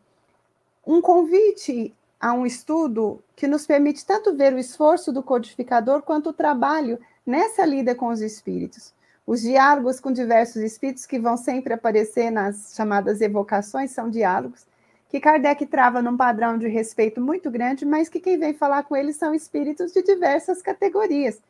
[0.87, 6.31] um convite a um estudo que nos permite tanto ver o esforço do codificador quanto
[6.31, 8.95] o trabalho nessa lida com os espíritos.
[9.27, 14.66] Os diálogos com diversos espíritos que vão sempre aparecer nas chamadas evocações são diálogos
[15.09, 18.97] que Kardec trava num padrão de respeito muito grande, mas que quem vem falar com
[18.97, 21.40] eles são espíritos de diversas categorias.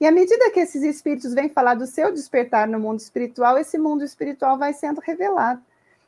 [0.00, 3.78] E à medida que esses espíritos vêm falar do seu despertar no mundo espiritual, esse
[3.78, 5.62] mundo espiritual vai sendo revelado.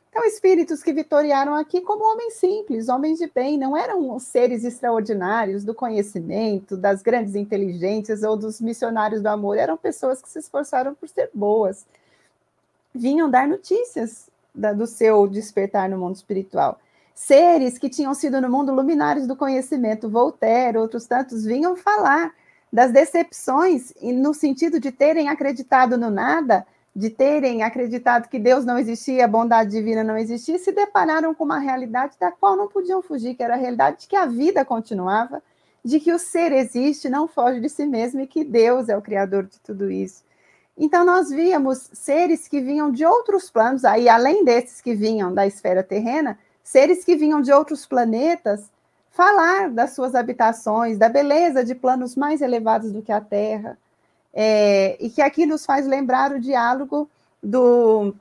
[0.09, 5.63] Então, espíritos que vitoriaram aqui como homens simples, homens de bem, não eram seres extraordinários
[5.63, 10.95] do conhecimento, das grandes inteligências ou dos missionários do amor, eram pessoas que se esforçaram
[10.95, 11.85] por ser boas.
[12.93, 16.79] Vinham dar notícias da, do seu despertar no mundo espiritual.
[17.13, 22.33] Seres que tinham sido no mundo luminares do conhecimento, Voltaire, outros tantos, vinham falar
[22.71, 28.65] das decepções, e no sentido de terem acreditado no nada de terem acreditado que Deus
[28.65, 32.67] não existia, a bondade divina não existia, se depararam com uma realidade da qual não
[32.67, 35.41] podiam fugir, que era a realidade de que a vida continuava,
[35.83, 39.01] de que o ser existe, não foge de si mesmo e que Deus é o
[39.01, 40.23] criador de tudo isso.
[40.77, 45.45] Então nós víamos seres que vinham de outros planos, aí além desses que vinham da
[45.45, 48.69] esfera terrena, seres que vinham de outros planetas
[49.11, 53.77] falar das suas habitações, da beleza de planos mais elevados do que a Terra,
[54.33, 57.09] é, e que aqui nos faz lembrar o diálogo
[57.41, 58.13] do,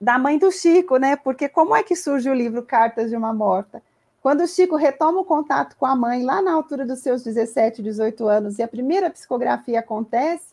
[0.00, 1.16] da mãe do Chico, né?
[1.16, 3.82] Porque como é que surge o livro Cartas de uma Morta?
[4.22, 7.82] Quando o Chico retoma o contato com a mãe lá na altura dos seus 17,
[7.82, 10.50] 18 anos e a primeira psicografia acontece,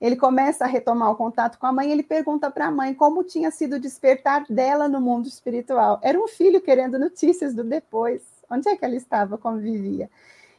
[0.00, 3.22] ele começa a retomar o contato com a mãe, ele pergunta para a mãe como
[3.22, 6.00] tinha sido o despertar dela no mundo espiritual.
[6.02, 8.22] Era um filho querendo notícias do depois.
[8.50, 10.10] Onde é que ela estava, como vivia?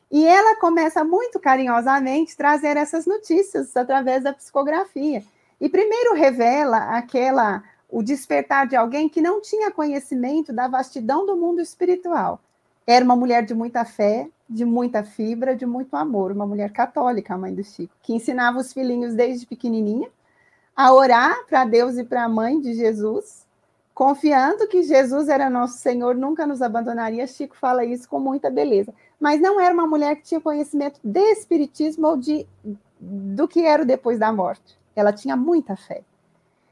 [0.10, 5.24] E ela começa muito carinhosamente trazer essas notícias através da psicografia.
[5.60, 11.36] E primeiro revela aquela o despertar de alguém que não tinha conhecimento da vastidão do
[11.36, 12.40] mundo espiritual.
[12.88, 17.34] Era uma mulher de muita fé, de muita fibra, de muito amor, uma mulher católica,
[17.34, 20.10] a mãe do Chico, que ensinava os filhinhos desde pequenininha
[20.76, 23.46] a orar para Deus e para a mãe de Jesus,
[23.94, 27.28] confiando que Jesus era nosso Senhor, nunca nos abandonaria.
[27.28, 31.22] Chico fala isso com muita beleza mas não era uma mulher que tinha conhecimento de
[31.32, 32.48] espiritismo ou de
[33.00, 34.78] do que era depois da morte.
[34.96, 36.02] Ela tinha muita fé.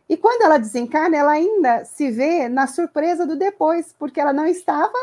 [0.07, 4.47] E quando ela desencarna, ela ainda se vê na surpresa do depois, porque ela não
[4.47, 4.97] estava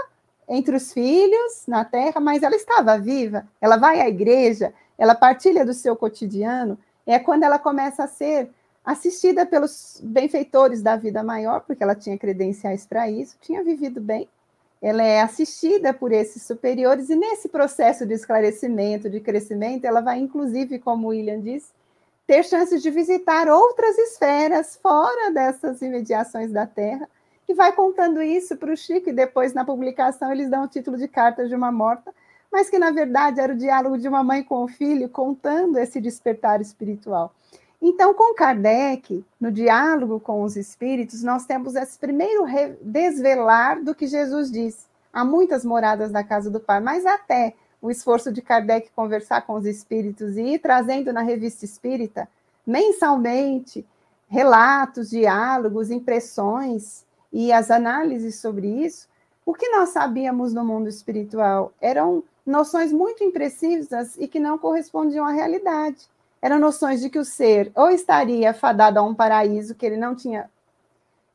[0.48, 3.46] entre os filhos na terra, mas ela estava viva.
[3.60, 6.76] Ela vai à igreja, ela partilha do seu cotidiano.
[7.06, 8.50] É quando ela começa a ser
[8.86, 14.26] assistida pelos benfeitores da vida maior, porque ela tinha credenciais para isso, tinha vivido bem
[14.80, 20.18] ela é assistida por esses superiores, e nesse processo de esclarecimento, de crescimento, ela vai,
[20.18, 21.72] inclusive, como o William disse,
[22.26, 27.08] ter chances de visitar outras esferas fora dessas imediações da Terra,
[27.48, 30.96] e vai contando isso para o Chico, e depois, na publicação, eles dão o título
[30.96, 32.12] de Cartas de uma Morta,
[32.52, 36.00] mas que, na verdade, era o diálogo de uma mãe com o filho, contando esse
[36.00, 37.34] despertar espiritual.
[37.88, 42.44] Então, com Kardec, no diálogo com os espíritos, nós temos esse primeiro
[42.82, 44.88] desvelar do que Jesus diz.
[45.12, 49.52] Há muitas moradas na casa do Pai, mas até o esforço de Kardec conversar com
[49.52, 52.28] os espíritos e ir trazendo na revista espírita,
[52.66, 53.86] mensalmente,
[54.26, 59.06] relatos, diálogos, impressões e as análises sobre isso,
[59.46, 65.24] o que nós sabíamos no mundo espiritual eram noções muito imprecisas e que não correspondiam
[65.24, 66.08] à realidade
[66.46, 70.14] eram noções de que o ser ou estaria fadado a um paraíso que ele não
[70.14, 70.48] tinha,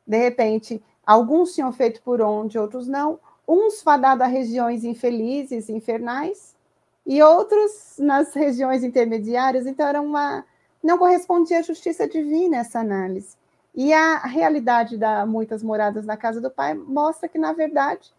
[0.06, 6.56] de repente, alguns tinham feito por onde, outros não, uns fadados a regiões infelizes, infernais,
[7.04, 10.46] e outros nas regiões intermediárias, então era uma
[10.82, 13.36] não correspondia à justiça divina essa análise.
[13.74, 18.10] E a realidade da muitas moradas na casa do pai mostra que na verdade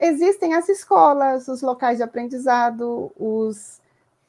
[0.00, 3.81] existem as escolas, os locais de aprendizado, os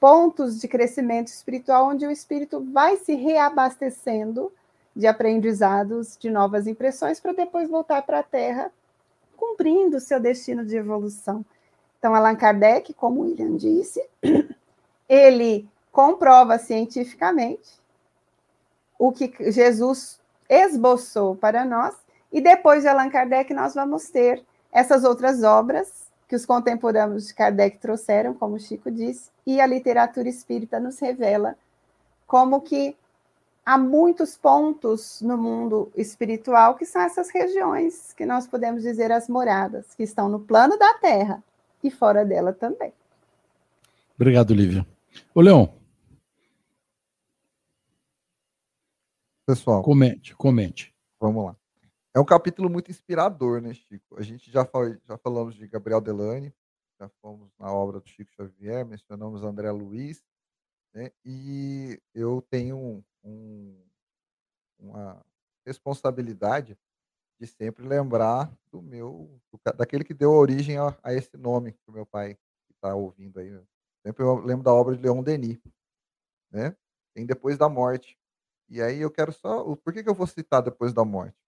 [0.03, 4.51] pontos de crescimento espiritual onde o espírito vai se reabastecendo
[4.93, 8.69] de aprendizados, de novas impressões, para depois voltar para a Terra,
[9.37, 11.45] cumprindo o seu destino de evolução.
[11.97, 14.05] Então, Allan Kardec, como William disse,
[15.07, 17.79] ele comprova cientificamente
[18.99, 21.95] o que Jesus esboçou para nós,
[22.29, 26.02] e depois de Allan Kardec, nós vamos ter essas outras obras
[26.33, 31.55] que os contemporâneos de Kardec trouxeram, como Chico disse, e a literatura espírita nos revela
[32.25, 32.97] como que
[33.63, 39.29] há muitos pontos no mundo espiritual que são essas regiões que nós podemos dizer as
[39.29, 41.43] moradas, que estão no plano da Terra
[41.83, 42.91] e fora dela também.
[44.15, 44.87] Obrigado, Lívia.
[45.35, 45.71] Ô, Leão.
[49.45, 49.83] Pessoal.
[49.83, 50.95] Comente, comente.
[51.19, 51.55] Vamos lá.
[52.15, 54.19] É um capítulo muito inspirador, né, Chico?
[54.19, 56.53] A gente já, foi, já falamos de Gabriel Delane,
[56.99, 60.23] já fomos na obra do Chico Xavier, mencionamos André Luiz,
[60.93, 61.11] Né?
[61.25, 63.83] E eu tenho um,
[64.79, 65.25] uma
[65.65, 66.77] responsabilidade
[67.39, 71.89] de sempre lembrar do meu, do, daquele que deu origem a, a esse nome que
[71.89, 72.37] o meu pai
[72.75, 73.49] está ouvindo aí.
[74.05, 75.59] Sempre eu lembro da obra de Leon Denis,
[76.51, 76.75] né?
[77.15, 78.17] Tem depois da morte.
[78.69, 81.42] E aí eu quero só, por que, que eu vou citar depois da morte?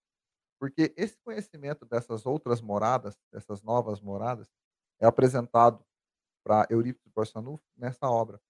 [0.58, 4.48] Porque esse conhecimento dessas outras moradas, dessas novas moradas,
[5.00, 5.84] é apresentado
[6.42, 8.40] para Eurípides Barçanufo nessa obra,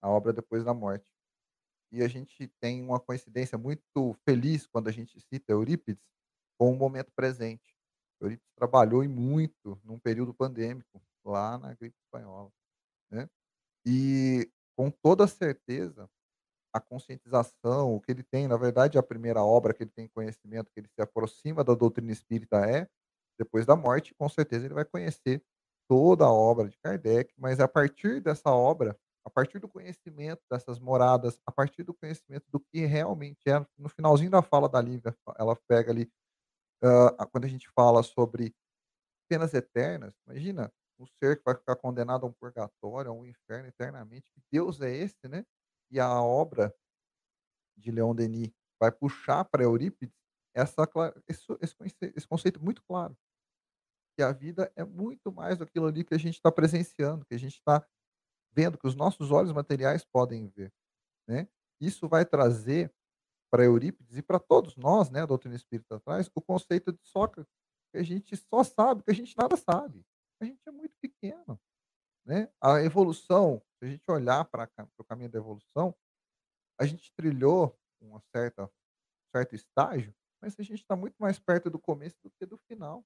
[0.00, 1.06] a obra depois da morte.
[1.92, 6.02] E a gente tem uma coincidência muito feliz quando a gente cita Eurípides
[6.58, 7.76] com o momento presente.
[8.20, 12.50] Eurípides trabalhou e muito num período pandêmico, lá na gripe espanhola.
[13.10, 13.28] Né?
[13.84, 16.08] E com toda certeza,
[16.76, 20.70] a conscientização, o que ele tem, na verdade, a primeira obra que ele tem conhecimento,
[20.72, 22.86] que ele se aproxima da doutrina espírita é
[23.38, 25.42] depois da morte, com certeza ele vai conhecer
[25.88, 30.78] toda a obra de Kardec, mas a partir dessa obra, a partir do conhecimento dessas
[30.78, 35.16] moradas, a partir do conhecimento do que realmente é, no finalzinho da fala da Lívia,
[35.38, 36.10] ela pega ali,
[36.82, 38.54] uh, quando a gente fala sobre
[39.28, 43.68] penas eternas, imagina um ser que vai ficar condenado a um purgatório, a um inferno
[43.68, 45.44] eternamente, que Deus é esse, né?
[45.90, 46.74] E a obra
[47.76, 50.16] de Leon Denis vai puxar para Eurípides
[50.54, 50.88] essa,
[51.28, 51.46] esse,
[52.14, 53.16] esse conceito muito claro
[54.16, 57.26] que a vida é muito mais do que aquilo ali que a gente está presenciando,
[57.26, 57.86] que a gente está
[58.50, 60.72] vendo, que os nossos olhos materiais podem ver.
[61.28, 61.46] Né?
[61.78, 62.90] Isso vai trazer
[63.50, 67.52] para Eurípides e para todos nós, né, a doutrina espírita atrás, o conceito de Sócrates,
[67.92, 70.04] que a gente só sabe, que a gente nada sabe.
[70.40, 71.60] A gente é muito pequeno.
[72.24, 72.50] Né?
[72.60, 75.94] A evolução, se a gente olhar para o caminho da evolução,
[76.78, 78.70] a gente trilhou um certo
[79.54, 83.04] estágio, mas a gente está muito mais perto do começo do que do final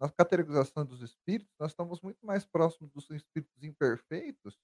[0.00, 4.58] na categorização dos espíritos, nós estamos muito mais próximos dos espíritos imperfeitos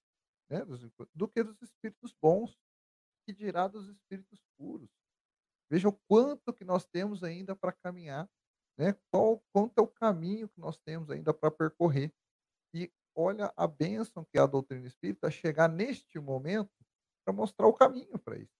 [0.49, 0.65] né,
[1.13, 2.57] do que dos espíritos bons,
[3.23, 4.89] que dirá dos espíritos puros.
[5.69, 8.27] Veja o quanto que nós temos ainda para caminhar,
[8.79, 8.93] né?
[9.11, 12.11] Qual, quanto é o caminho que nós temos ainda para percorrer.
[13.19, 16.69] Olha a bênção que é a doutrina espírita chegar neste momento
[17.25, 18.53] para mostrar o caminho para isso.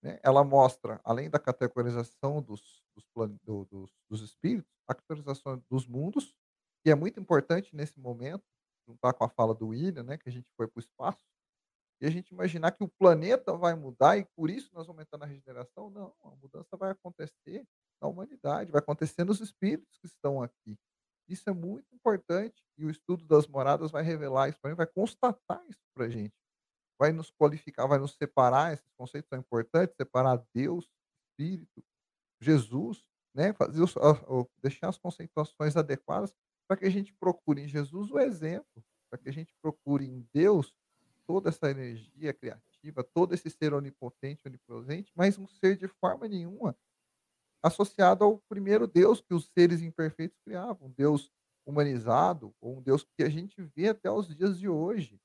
[0.00, 0.20] Né?
[0.22, 3.04] Ela mostra, além da categorização dos, dos,
[3.42, 6.36] do, dos, dos espíritos, a categorização dos mundos,
[6.84, 8.44] que é muito importante nesse momento,
[8.86, 11.26] juntar com a fala do William, né, que a gente foi para o espaço,
[12.00, 15.26] e a gente imaginar que o planeta vai mudar e por isso nós aumentando a
[15.26, 17.66] regeneração, não, a mudança vai acontecer
[18.00, 20.78] na humanidade, vai acontecer nos espíritos que estão aqui.
[21.28, 24.86] Isso é muito importante e o estudo das moradas vai revelar isso para mim, vai
[24.86, 26.34] constatar isso para a gente
[26.98, 30.88] vai nos qualificar, vai nos separar, esses conceitos são importantes, separar Deus,
[31.30, 31.84] Espírito,
[32.40, 33.52] Jesus, né?
[33.52, 33.94] Fazer os,
[34.62, 36.32] deixar as conceituações adequadas
[36.68, 40.26] para que a gente procure em Jesus o exemplo, para que a gente procure em
[40.32, 40.74] Deus
[41.26, 46.76] toda essa energia criativa, todo esse ser onipotente, onipresente, mas um ser de forma nenhuma
[47.64, 51.32] associado ao primeiro Deus que os seres imperfeitos criavam, um Deus
[51.66, 55.18] humanizado, ou um Deus que a gente vê até os dias de hoje.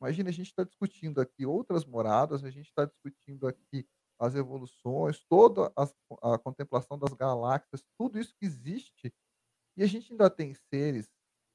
[0.00, 3.86] Imagina, a gente está discutindo aqui outras moradas, a gente está discutindo aqui
[4.18, 9.12] as evoluções, toda a, a contemplação das galáxias, tudo isso que existe,
[9.76, 11.10] e a gente ainda tem seres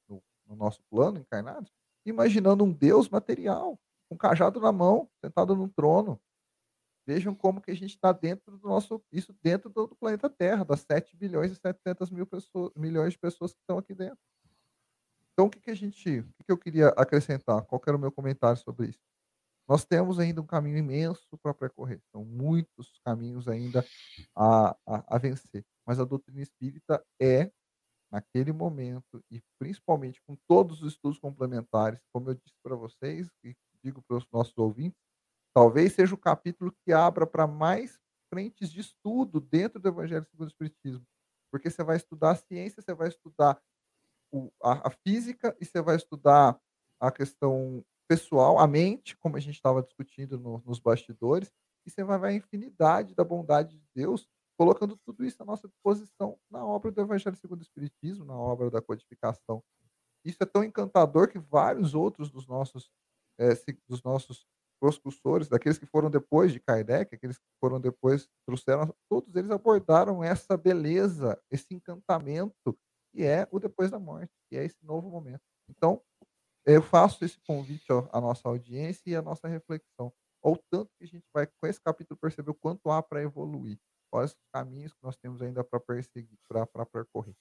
[0.08, 1.72] no, no nosso plano encarnados,
[2.06, 3.76] imaginando um Deus material,
[4.08, 6.20] com um cajado na mão, sentado num trono.
[7.08, 10.80] Vejam como que a gente está dentro do nosso, isso dentro do, planeta Terra, das
[10.80, 14.18] 7 bilhões e 700 mil pessoas, milhões de pessoas que estão aqui dentro.
[15.32, 17.64] Então, o que, que a gente, o que, que eu queria acrescentar?
[17.64, 19.00] Qual era o meu comentário sobre isso?
[19.66, 23.82] Nós temos ainda um caminho imenso para percorrer, são muitos caminhos ainda
[24.36, 25.64] a, a, a vencer.
[25.86, 27.50] Mas a doutrina espírita é,
[28.12, 33.56] naquele momento, e principalmente com todos os estudos complementares, como eu disse para vocês e
[33.82, 35.07] digo para os nossos ouvintes,
[35.58, 37.98] talvez seja o capítulo que abra para mais
[38.32, 41.04] frentes de estudo dentro do Evangelho segundo o Espiritismo.
[41.50, 43.60] Porque você vai estudar a ciência, você vai estudar
[44.30, 46.56] o, a, a, física e você vai estudar
[47.00, 51.52] a questão pessoal, a mente, como a gente estava discutindo no, nos bastidores,
[51.84, 55.66] e você vai ver a infinidade da bondade de Deus, colocando tudo isso à nossa
[55.66, 59.60] disposição na obra do Evangelho segundo o Espiritismo, na obra da codificação.
[60.24, 62.92] Isso é tão encantador que vários outros dos nossos,
[63.36, 63.48] é,
[63.88, 64.46] dos nossos
[64.80, 70.22] proscursores, daqueles que foram depois de Kardec, aqueles que foram depois, trouxeram, todos eles abordaram
[70.22, 72.76] essa beleza, esse encantamento
[73.12, 75.42] que é o depois da morte, que é esse novo momento.
[75.68, 76.00] Então,
[76.66, 80.12] eu faço esse convite à nossa audiência e à nossa reflexão.
[80.42, 83.78] Ou tanto que a gente vai, com esse capítulo, perceber o quanto há para evoluir.
[84.10, 87.34] Quais os caminhos que nós temos ainda para perseguir, para percorrer.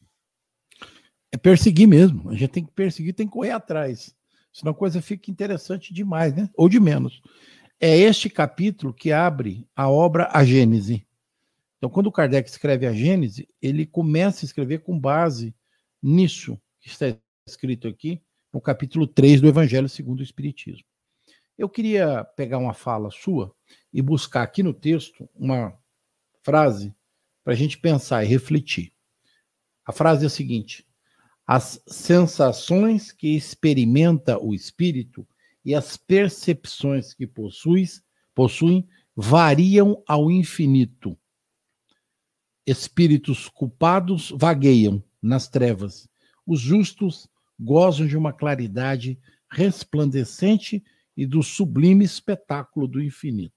[1.31, 2.29] É perseguir mesmo.
[2.29, 4.16] A gente tem que perseguir, tem que correr atrás.
[4.57, 6.49] Senão a coisa fica interessante demais, né?
[6.55, 7.21] Ou de menos.
[7.79, 11.05] É este capítulo que abre a obra A Gênese.
[11.77, 15.55] Então, quando Kardec escreve a Gênese, ele começa a escrever com base
[16.01, 17.15] nisso que está
[17.47, 18.19] escrito aqui
[18.51, 20.87] no capítulo 3 do Evangelho segundo o Espiritismo.
[21.55, 23.53] Eu queria pegar uma fala sua
[23.93, 25.77] e buscar aqui no texto uma
[26.41, 26.95] frase
[27.43, 28.91] para a gente pensar e refletir.
[29.85, 30.86] A frase é a seguinte:
[31.47, 35.25] as sensações que experimenta o espírito
[35.63, 38.03] e as percepções que possuis,
[38.35, 38.85] possuem
[39.15, 41.17] variam ao infinito.
[42.65, 46.09] Espíritos culpados vagueiam nas trevas.
[46.45, 49.17] Os justos gozam de uma claridade
[49.49, 50.83] resplandecente
[51.15, 53.53] e do sublime espetáculo do infinito.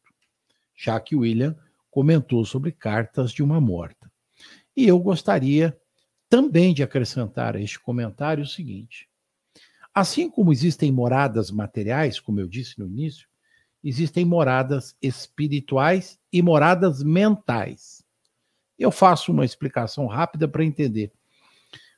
[0.77, 1.57] Já que William
[1.91, 4.11] comentou sobre cartas de uma morta.
[4.77, 5.77] E eu gostaria
[6.31, 9.09] também de acrescentar a este comentário o seguinte:
[9.93, 13.29] assim como existem moradas materiais, como eu disse no início,
[13.83, 18.03] existem moradas espirituais e moradas mentais.
[18.79, 21.13] Eu faço uma explicação rápida para entender.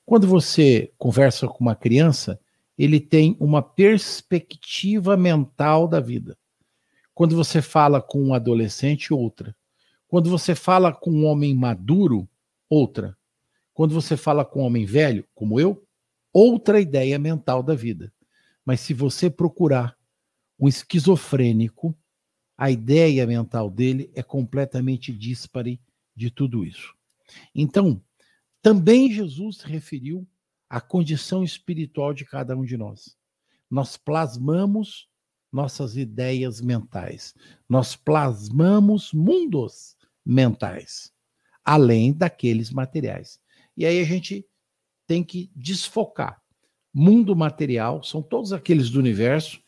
[0.05, 2.41] Quando você conversa com uma criança,
[2.77, 6.37] ele tem uma perspectiva mental da vida.
[7.15, 9.55] Quando você fala com um adolescente, outra.
[10.09, 12.29] Quando você fala com um homem maduro,
[12.69, 13.17] outra.
[13.75, 15.87] Quando você fala com um homem velho, como eu,
[16.33, 18.13] outra ideia mental da vida.
[18.65, 19.97] Mas se você procurar
[20.59, 21.97] um esquizofrênico,
[22.57, 25.81] a ideia mental dele é completamente díspare
[26.15, 26.95] de tudo isso.
[27.55, 28.01] Então,
[28.61, 30.27] também Jesus se referiu
[30.69, 33.17] à condição espiritual de cada um de nós.
[33.69, 35.09] Nós plasmamos
[35.51, 37.35] nossas ideias mentais,
[37.69, 41.13] nós plasmamos mundos mentais,
[41.65, 43.42] além daqueles materiais.
[43.77, 44.47] E aí a gente
[45.07, 46.41] tem que desfocar.
[46.93, 49.61] Mundo material são todos aqueles do universo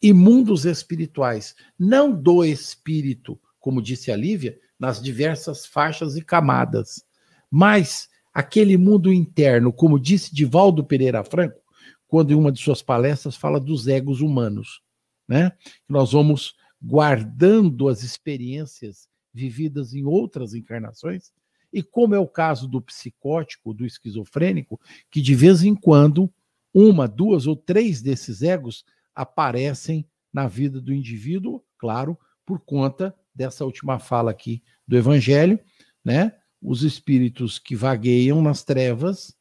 [0.00, 7.04] e mundos espirituais, não do espírito, como disse a Lívia, nas diversas faixas e camadas,
[7.48, 11.60] mas aquele mundo interno, como disse Divaldo Pereira Franco,
[12.08, 14.82] quando em uma de suas palestras fala dos egos humanos,
[15.28, 15.52] né?
[15.88, 21.32] Nós vamos guardando as experiências vividas em outras encarnações,
[21.72, 26.32] e como é o caso do psicótico, do esquizofrênico, que de vez em quando
[26.74, 33.64] uma, duas ou três desses egos aparecem na vida do indivíduo, claro, por conta dessa
[33.64, 35.58] última fala aqui do evangelho,
[36.04, 36.34] né?
[36.60, 39.36] Os espíritos que vagueiam nas trevas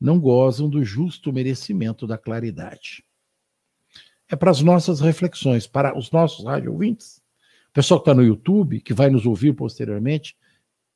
[0.00, 3.04] não gozam do justo merecimento da claridade.
[4.28, 7.22] É para as nossas reflexões, para os nossos rádio ouvintes,
[7.72, 10.36] pessoal que está no YouTube, que vai nos ouvir posteriormente,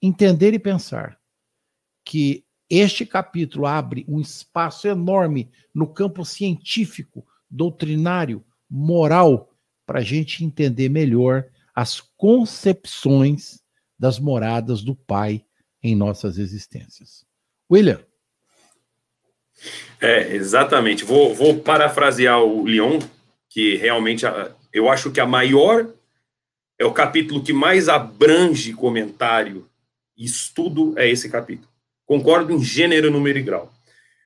[0.00, 1.18] entender e pensar
[2.04, 9.54] que este capítulo abre um espaço enorme no campo científico, doutrinário, moral,
[9.86, 13.62] para a gente entender melhor as concepções
[13.98, 15.44] das moradas do Pai
[15.82, 17.24] em nossas existências.
[17.70, 18.00] William.
[20.00, 21.04] É, exatamente.
[21.04, 22.98] Vou, vou parafrasear o Leon,
[23.48, 24.24] que realmente
[24.72, 25.88] eu acho que a maior
[26.78, 29.68] é o capítulo que mais abrange comentário
[30.18, 31.68] estudo é esse capítulo.
[32.04, 33.72] Concordo em gênero, número e grau.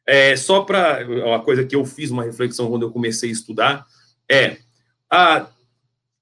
[0.07, 3.87] É, só para uma coisa que eu fiz uma reflexão quando eu comecei a estudar
[4.29, 4.59] é
[5.11, 5.47] a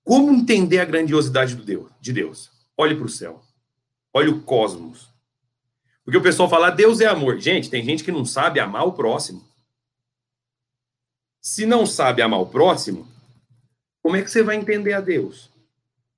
[0.02, 2.50] como entender a grandiosidade do Deus, de Deus.
[2.76, 3.42] Olhe para o céu.
[4.12, 5.08] Olhe o cosmos.
[6.04, 7.38] Porque o pessoal fala, Deus é amor.
[7.38, 9.44] Gente, tem gente que não sabe amar o próximo.
[11.40, 13.06] Se não sabe amar o próximo,
[14.02, 15.50] como é que você vai entender a Deus?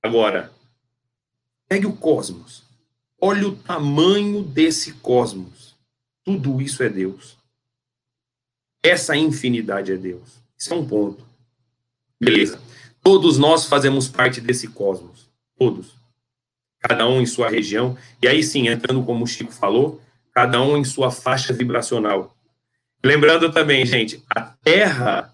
[0.01, 0.51] Agora,
[1.67, 2.62] pegue o cosmos.
[3.25, 5.77] Olhe o tamanho desse cosmos.
[6.25, 7.37] Tudo isso é Deus.
[8.83, 10.43] Essa infinidade é Deus.
[10.57, 11.25] Isso é um ponto.
[12.19, 12.59] Beleza.
[13.01, 15.31] Todos nós fazemos parte desse cosmos.
[15.57, 15.95] Todos.
[16.81, 17.97] Cada um em sua região.
[18.21, 20.01] E aí sim, entrando como o Chico falou,
[20.33, 22.35] cada um em sua faixa vibracional.
[23.01, 25.33] Lembrando também, gente, a Terra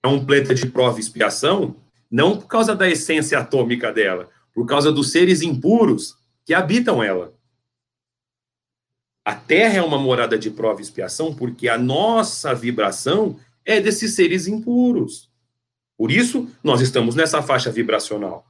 [0.00, 1.74] é um planeta de prova e expiação,
[2.08, 7.34] não por causa da essência atômica dela, por causa dos seres impuros que habitam ela.
[9.24, 14.14] A Terra é uma morada de prova e expiação porque a nossa vibração é desses
[14.14, 15.28] seres impuros.
[15.98, 18.46] Por isso, nós estamos nessa faixa vibracional.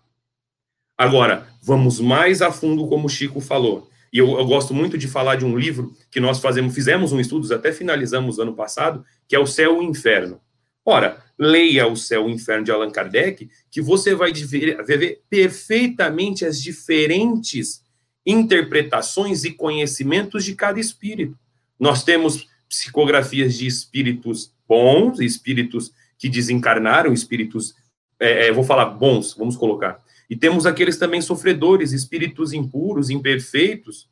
[0.99, 3.89] Agora, vamos mais a fundo, como o Chico falou.
[4.13, 7.21] E eu, eu, gosto muito de falar de um livro que nós fazemos, fizemos um
[7.21, 10.41] estudo, até finalizamos ano passado, que é O Céu e o Inferno.
[10.85, 15.23] Ora, leia O Céu e o Inferno de Allan Kardec, que você vai ver, ver
[15.31, 17.86] perfeitamente as diferentes
[18.27, 21.39] interpretações e conhecimentos de cada espírito.
[21.79, 27.75] Nós temos psicografias de espíritos bons, espíritos que desencarnaram, espíritos,
[28.19, 30.03] é, é, vou falar bons, vamos colocar.
[30.29, 34.09] E temos aqueles também sofredores, espíritos impuros, imperfeitos.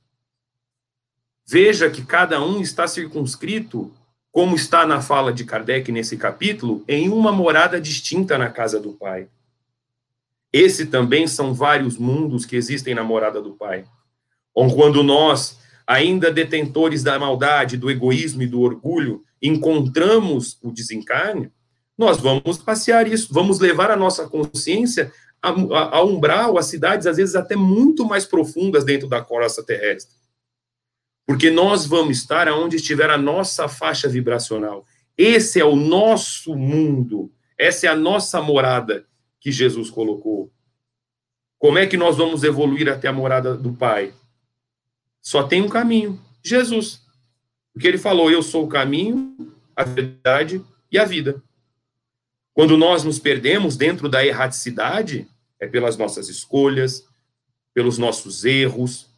[1.46, 3.92] Veja que cada um está circunscrito,
[4.30, 8.92] como está na fala de Kardec nesse capítulo, em uma morada distinta na casa do
[8.92, 9.28] Pai.
[10.52, 13.84] Esse também são vários mundos que existem na morada do Pai.
[14.54, 21.52] Quando nós, ainda detentores da maldade, do egoísmo e do orgulho, encontramos o desencarne,
[21.98, 27.06] nós vamos passear isso, vamos levar a nossa consciência a, a, a umbral, a cidades,
[27.06, 30.16] às vezes até muito mais profundas dentro da crosta terrestre.
[31.26, 34.84] Porque nós vamos estar aonde estiver a nossa faixa vibracional.
[35.16, 39.06] Esse é o nosso mundo, essa é a nossa morada
[39.40, 40.50] que Jesus colocou.
[41.58, 44.12] Como é que nós vamos evoluir até a morada do Pai?
[45.24, 47.00] Só tem um caminho: Jesus.
[47.72, 49.34] Porque ele falou: Eu sou o caminho,
[49.74, 50.62] a verdade
[50.92, 51.42] e a vida.
[52.52, 55.26] Quando nós nos perdemos dentro da erraticidade,
[55.58, 57.04] é pelas nossas escolhas,
[57.72, 59.08] pelos nossos erros.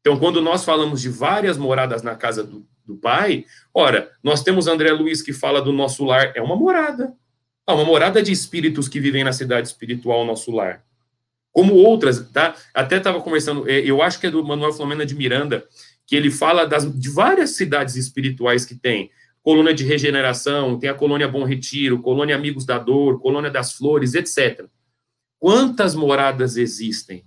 [0.00, 4.66] Então, quando nós falamos de várias moradas na casa do, do Pai, ora, nós temos
[4.66, 7.14] André Luiz que fala do nosso lar, é uma morada.
[7.66, 10.84] Ah, uma morada de espíritos que vivem na cidade espiritual, nosso lar.
[11.54, 12.56] Como outras, tá?
[12.74, 15.64] Até estava conversando, é, eu acho que é do Manuel Flamengo de Miranda,
[16.04, 19.08] que ele fala das, de várias cidades espirituais que tem
[19.40, 24.14] colônia de regeneração, tem a colônia Bom Retiro, colônia Amigos da Dor, colônia das Flores,
[24.14, 24.66] etc.
[25.38, 27.24] Quantas moradas existem?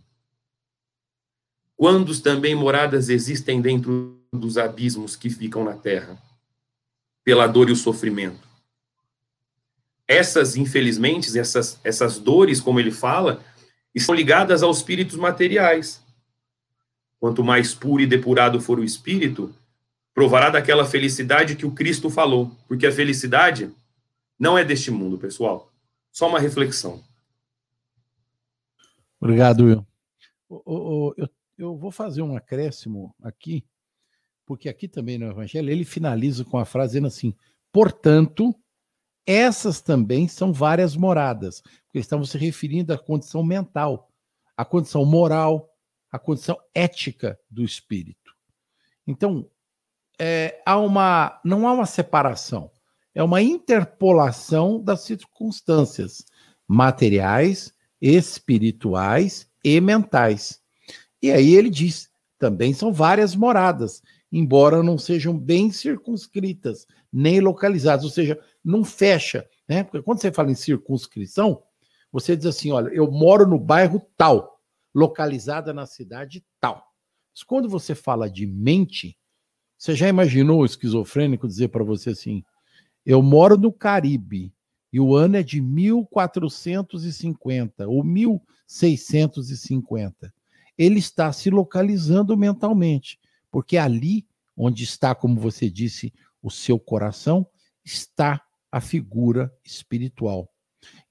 [1.77, 6.21] Quantos também moradas existem dentro dos abismos que ficam na terra?
[7.23, 8.45] Pela dor e o sofrimento.
[10.05, 13.43] Essas, infelizmente, essas, essas dores, como ele fala,
[13.97, 16.03] estão ligadas aos espíritos materiais.
[17.19, 19.53] Quanto mais puro e depurado for o espírito,
[20.13, 23.71] provará daquela felicidade que o Cristo falou, porque a felicidade
[24.39, 25.71] não é deste mundo, pessoal.
[26.11, 27.03] Só uma reflexão.
[29.19, 29.85] Obrigado, Will.
[30.49, 33.65] Eu, eu vou fazer um acréscimo aqui,
[34.45, 37.35] porque aqui também no Evangelho ele finaliza com a frase dizendo assim:
[37.71, 38.55] portanto,
[39.27, 44.09] essas também são várias moradas, porque estamos se referindo à condição mental,
[44.55, 45.69] à condição moral,
[46.09, 48.33] à condição ética do espírito.
[49.05, 49.49] Então,
[50.17, 52.71] é, há uma, não há uma separação,
[53.13, 56.25] é uma interpolação das circunstâncias
[56.65, 60.61] materiais, espirituais e mentais.
[61.21, 62.09] E aí ele diz:
[62.39, 64.01] também são várias moradas,
[64.31, 69.83] embora não sejam bem circunscritas, nem localizadas, ou seja, não fecha, né?
[69.83, 71.63] Porque quando você fala em circunscrição,
[72.11, 74.59] você diz assim: olha, eu moro no bairro tal,
[74.93, 76.85] localizada na cidade tal.
[77.33, 79.17] Mas quando você fala de mente,
[79.77, 82.43] você já imaginou o esquizofrênico dizer para você assim:
[83.05, 84.53] eu moro no Caribe
[84.91, 90.33] e o ano é de 1450 ou 1650.
[90.77, 93.17] Ele está se localizando mentalmente,
[93.51, 94.27] porque ali
[94.57, 96.11] onde está, como você disse,
[96.47, 97.47] o seu coração,
[97.83, 98.41] está
[98.71, 100.49] a figura espiritual.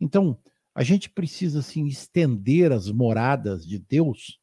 [0.01, 0.39] Então,
[0.75, 4.39] a gente precisa assim estender as moradas de Deus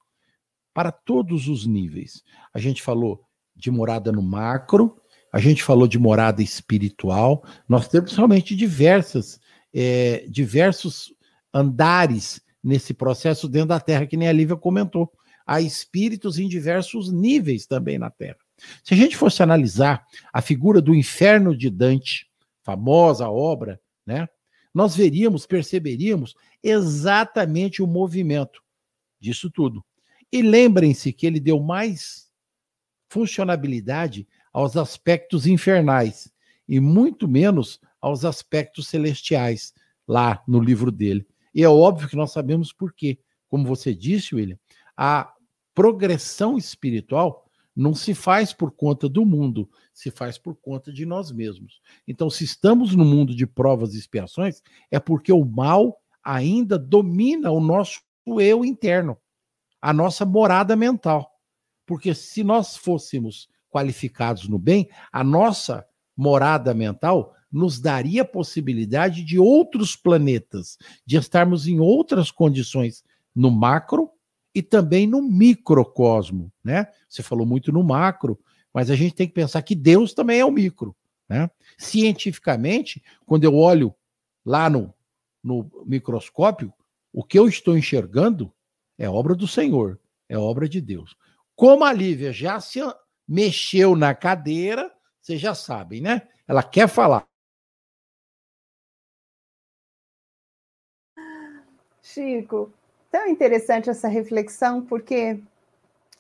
[0.74, 2.24] para todos os níveis.
[2.54, 3.24] A gente falou
[3.56, 5.00] de morada no macro,
[5.32, 9.40] a gente falou de morada espiritual, nós temos realmente diversas,
[9.74, 11.14] é, diversos
[11.54, 15.12] andares nesse processo dentro da Terra, que nem a Lívia comentou.
[15.46, 18.43] Há espíritos em diversos níveis também na Terra.
[18.84, 22.30] Se a gente fosse analisar a figura do inferno de Dante,
[22.64, 24.28] famosa obra, né?
[24.74, 26.34] Nós veríamos, perceberíamos
[26.64, 28.62] exatamente o movimento
[29.20, 29.86] disso tudo.
[30.32, 32.32] E lembrem-se que ele deu mais
[33.08, 36.32] funcionabilidade aos aspectos infernais
[36.68, 39.74] e muito menos aos aspectos celestiais
[40.08, 41.28] lá no livro dele.
[41.54, 43.20] E é óbvio que nós sabemos por quê.
[43.48, 44.58] Como você disse, William,
[44.98, 45.32] a
[45.76, 47.43] progressão espiritual
[47.76, 51.82] não se faz por conta do mundo, se faz por conta de nós mesmos.
[52.08, 54.62] Então, se estamos no mundo de provas e expiações,
[54.92, 59.18] é porque o mal ainda domina o nosso eu interno,
[59.82, 61.30] a nossa morada mental.
[61.86, 69.24] Porque se nós fôssemos qualificados no bem, a nossa morada mental nos daria a possibilidade
[69.24, 73.04] de outros planetas, de estarmos em outras condições
[73.36, 74.10] no macro
[74.54, 76.88] e também no microcosmo, né?
[77.10, 78.40] Você falou muito no macro,
[78.74, 80.96] mas a gente tem que pensar que Deus também é o micro,
[81.28, 81.50] né?
[81.78, 83.94] Cientificamente, quando eu olho
[84.46, 84.94] lá no,
[85.44, 86.74] no microscópio,
[87.12, 88.52] o que eu estou enxergando
[88.98, 90.00] é obra do Senhor,
[90.30, 91.16] é obra de Deus.
[91.56, 92.80] Como a Lívia já se
[93.28, 94.92] mexeu na cadeira,
[95.22, 96.28] vocês já sabem, né?
[96.48, 97.26] Ela quer falar.
[102.02, 102.72] Chico,
[103.14, 105.40] tão interessante essa reflexão, porque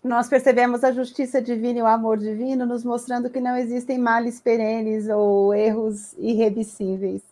[0.03, 4.39] nós percebemos a justiça divina e o amor divino, nos mostrando que não existem males
[4.39, 7.23] perenes ou erros irreversíveis.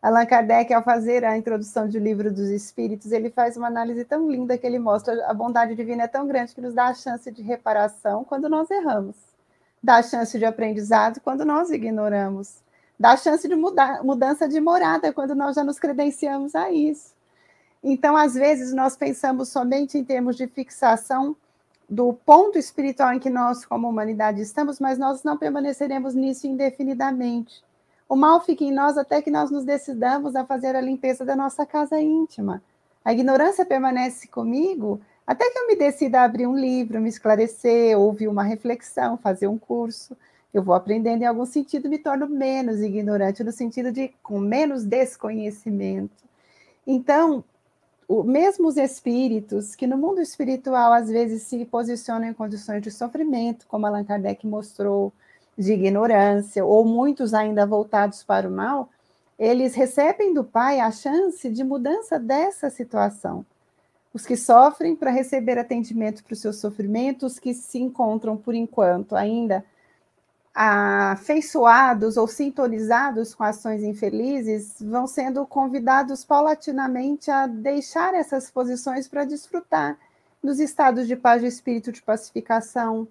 [0.00, 4.30] Allan Kardec, ao fazer a introdução do livro dos Espíritos, ele faz uma análise tão
[4.30, 7.28] linda que ele mostra a bondade divina é tão grande que nos dá a chance
[7.32, 9.16] de reparação quando nós erramos,
[9.82, 12.62] dá a chance de aprendizado quando nós ignoramos,
[12.96, 17.17] dá a chance de mudar, mudança de morada quando nós já nos credenciamos a isso.
[17.82, 21.36] Então, às vezes, nós pensamos somente em termos de fixação
[21.88, 27.62] do ponto espiritual em que nós, como humanidade, estamos, mas nós não permaneceremos nisso indefinidamente.
[28.08, 31.36] O mal fica em nós até que nós nos decidamos a fazer a limpeza da
[31.36, 32.62] nossa casa íntima.
[33.04, 37.98] A ignorância permanece comigo até que eu me decida a abrir um livro, me esclarecer,
[37.98, 40.16] ouvir uma reflexão, fazer um curso.
[40.54, 44.84] Eu vou aprendendo em algum sentido, me torno menos ignorante, no sentido de com menos
[44.84, 46.24] desconhecimento.
[46.86, 47.44] Então,
[48.08, 52.90] o, mesmo os espíritos, que no mundo espiritual às vezes se posicionam em condições de
[52.90, 55.12] sofrimento, como Allan Kardec mostrou,
[55.56, 58.88] de ignorância, ou muitos ainda voltados para o mal,
[59.38, 63.44] eles recebem do Pai a chance de mudança dessa situação.
[64.14, 68.54] Os que sofrem para receber atendimento para os seus sofrimentos, os que se encontram, por
[68.54, 69.64] enquanto, ainda
[70.60, 79.24] afeiçoados ou sintonizados com ações infelizes, vão sendo convidados paulatinamente a deixar essas posições para
[79.24, 79.96] desfrutar
[80.42, 83.06] dos estados de paz de espírito, de pacificação,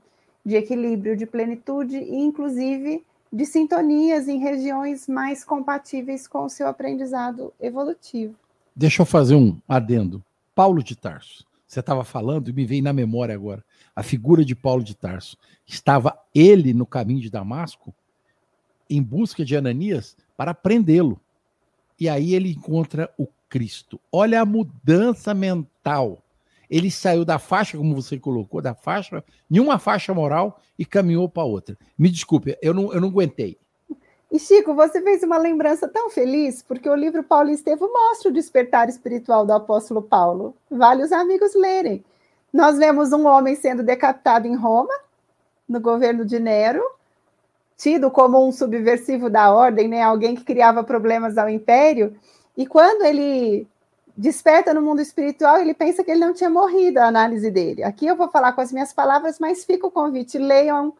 [0.46, 6.68] de equilíbrio, de plenitude e, inclusive, de sintonias em regiões mais compatíveis com o seu
[6.68, 8.36] aprendizado evolutivo.
[8.76, 10.22] Deixa eu fazer um adendo.
[10.54, 11.48] Paulo de Tarso.
[11.78, 13.64] Você estava falando e me veio na memória agora
[13.96, 15.38] a figura de Paulo de Tarso.
[15.64, 17.94] Estava ele no caminho de Damasco
[18.90, 21.22] em busca de Ananias para prendê-lo.
[22.00, 24.02] E aí ele encontra o Cristo.
[24.12, 26.24] Olha a mudança mental
[26.70, 31.44] ele saiu da faixa, como você colocou, da faixa, nenhuma faixa moral e caminhou para
[31.44, 31.78] outra.
[31.98, 33.58] Me desculpe, eu não, eu não aguentei.
[34.32, 38.34] E Chico, você fez uma lembrança tão feliz, porque o livro Paulo Estevam mostra o
[38.34, 40.54] despertar espiritual do apóstolo Paulo.
[40.70, 42.04] Vale os amigos lerem.
[42.52, 44.94] Nós vemos um homem sendo decapitado em Roma,
[45.68, 46.84] no governo de Nero,
[47.78, 50.02] tido como um subversivo da ordem, né?
[50.02, 52.16] alguém que criava problemas ao império.
[52.56, 53.68] E quando ele
[54.16, 57.84] desperta no mundo espiritual, ele pensa que ele não tinha morrido, a análise dele.
[57.84, 60.94] Aqui eu vou falar com as minhas palavras, mas fica o convite, leiam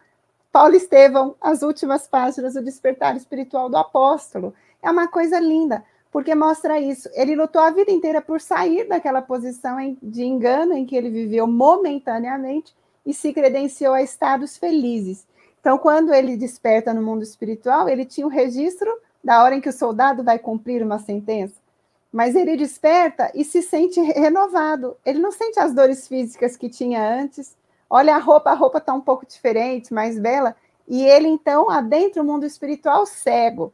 [0.52, 4.54] Paulo Estevão, as últimas páginas do Despertar Espiritual do Apóstolo.
[4.82, 7.10] É uma coisa linda, porque mostra isso.
[7.14, 11.48] Ele lutou a vida inteira por sair daquela posição de engano em que ele viveu
[11.48, 12.76] momentaneamente
[13.06, 15.28] e se credenciou a estados felizes.
[15.60, 18.90] Então, quando ele desperta no mundo espiritual, ele tinha o registro
[19.24, 21.68] da hora em que o soldado vai cumprir uma sentença
[22.12, 24.98] mas ele desperta e se sente renovado.
[25.06, 27.56] Ele não sente as dores físicas que tinha antes.
[27.90, 30.56] Olha a roupa, a roupa está um pouco diferente, mais bela.
[30.88, 33.74] E ele então adentra o mundo espiritual cego.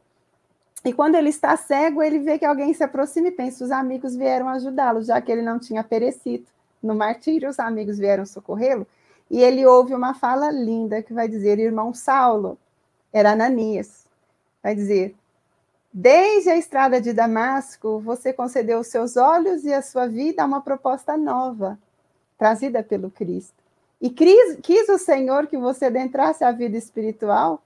[0.84, 4.14] E quando ele está cego, ele vê que alguém se aproxima e pensa: os amigos
[4.14, 6.46] vieram ajudá-lo, já que ele não tinha perecido
[6.82, 8.86] no martírio, os amigos vieram socorrê-lo.
[9.30, 12.58] E ele ouve uma fala linda que vai dizer: irmão Saulo,
[13.12, 14.04] era Ananias,
[14.62, 15.16] vai dizer:
[15.90, 20.46] Desde a estrada de Damasco, você concedeu os seus olhos e a sua vida a
[20.46, 21.78] uma proposta nova,
[22.36, 23.63] trazida pelo Cristo.
[24.04, 27.62] E quis, quis o Senhor que você adentrasse a vida espiritual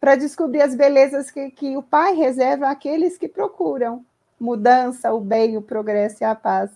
[0.00, 4.04] para descobrir as belezas que, que o Pai reserva àqueles que procuram
[4.40, 6.72] mudança, o bem, o progresso e a paz.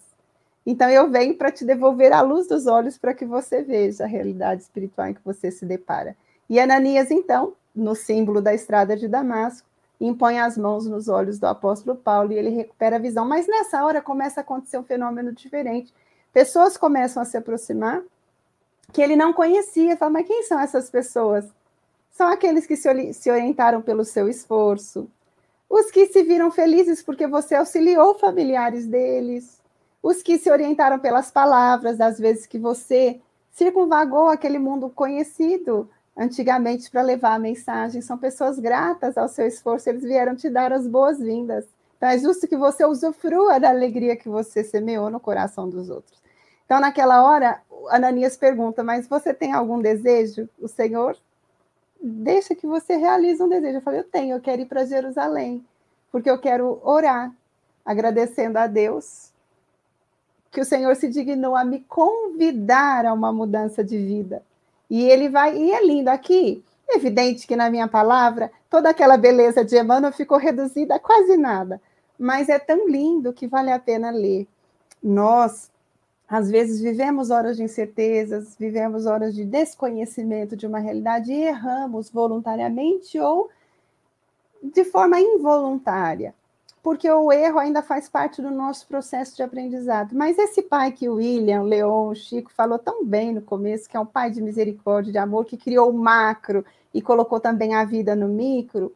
[0.65, 4.07] Então eu venho para te devolver a luz dos olhos para que você veja a
[4.07, 6.17] realidade espiritual em que você se depara.
[6.49, 9.67] E Ananias, então, no símbolo da estrada de Damasco,
[10.01, 13.27] impõe as mãos nos olhos do apóstolo Paulo e ele recupera a visão.
[13.27, 15.93] Mas nessa hora começa a acontecer um fenômeno diferente.
[16.33, 18.01] Pessoas começam a se aproximar
[18.93, 19.97] que ele não conhecia.
[19.97, 21.45] Fala, mas quem são essas pessoas?
[22.11, 25.09] São aqueles que se, se orientaram pelo seu esforço,
[25.69, 29.61] os que se viram felizes porque você auxiliou familiares deles,
[30.03, 33.21] os que se orientaram pelas palavras, às vezes que você
[33.51, 38.01] circunvagou aquele mundo conhecido antigamente para levar a mensagem.
[38.01, 41.67] São pessoas gratas ao seu esforço, eles vieram te dar as boas-vindas.
[41.97, 46.23] Então é justo que você usufrua da alegria que você semeou no coração dos outros.
[46.67, 50.49] Então, naquela hora, Ananias pergunta: Mas você tem algum desejo?
[50.61, 51.17] O Senhor
[52.03, 53.79] deixa que você realize um desejo.
[53.79, 55.65] Eu falei: Eu tenho, eu quero ir para Jerusalém,
[56.13, 57.33] porque eu quero orar,
[57.85, 59.33] agradecendo a Deus
[60.51, 64.43] que o Senhor se dignou a me convidar a uma mudança de vida.
[64.89, 66.65] E ele vai, e é lindo aqui.
[66.89, 71.79] Evidente que na minha palavra, toda aquela beleza de Emmanuel ficou reduzida a quase nada.
[72.19, 74.47] Mas é tão lindo que vale a pena ler.
[75.03, 75.71] Nós,
[76.29, 82.11] às vezes, vivemos horas de incertezas, vivemos horas de desconhecimento de uma realidade e erramos
[82.11, 83.49] voluntariamente ou
[84.61, 86.35] de forma involuntária,
[86.83, 90.17] porque o erro ainda faz parte do nosso processo de aprendizado.
[90.17, 93.89] Mas esse pai que o William, o Leon, o Chico falou tão bem no começo,
[93.89, 97.75] que é um pai de misericórdia, de amor, que criou o macro e colocou também
[97.75, 98.93] a vida no micro,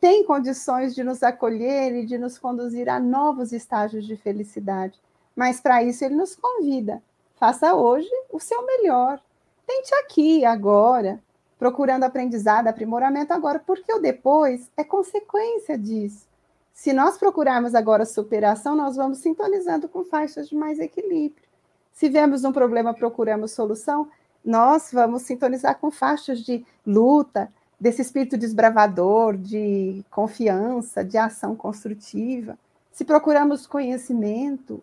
[0.00, 4.98] tem condições de nos acolher e de nos conduzir a novos estágios de felicidade.
[5.34, 7.02] Mas para isso ele nos convida.
[7.36, 9.20] Faça hoje o seu melhor.
[9.66, 11.20] Tente aqui, agora,
[11.58, 16.26] procurando aprendizado, aprimoramento agora, porque o depois é consequência disso.
[16.72, 21.48] Se nós procurarmos agora superação, nós vamos sintonizando com faixas de mais equilíbrio.
[21.92, 24.08] Se vemos um problema, procuramos solução,
[24.44, 32.58] nós vamos sintonizar com faixas de luta, desse espírito desbravador, de confiança, de ação construtiva.
[32.90, 34.82] Se procuramos conhecimento,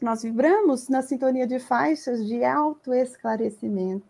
[0.00, 4.04] nós vibramos na sintonia de faixas de autoesclarecimento.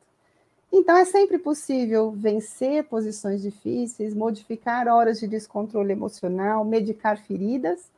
[0.72, 7.91] Então, é sempre possível vencer posições difíceis, modificar horas de descontrole emocional, medicar feridas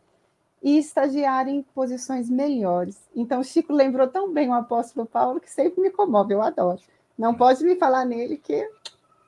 [0.63, 2.99] e estagiar em posições melhores.
[3.15, 6.81] Então, Chico lembrou tão bem o apóstolo Paulo que sempre me comove, eu adoro.
[7.19, 8.67] Não pode me falar nele que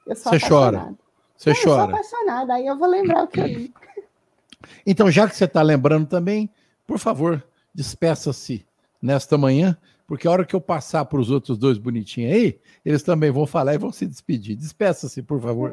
[0.06, 0.94] eu sou Você chora.
[1.36, 1.58] Você chora.
[1.58, 3.74] Eu sou apaixonada, aí eu vou lembrar o que eu li.
[4.86, 6.48] Então, já que você está lembrando também,
[6.86, 7.44] por favor,
[7.74, 8.64] despeça-se
[9.02, 13.02] nesta manhã, porque a hora que eu passar para os outros dois bonitinhos aí, eles
[13.02, 14.56] também vão falar e vão se despedir.
[14.56, 15.72] Despeça-se, por favor.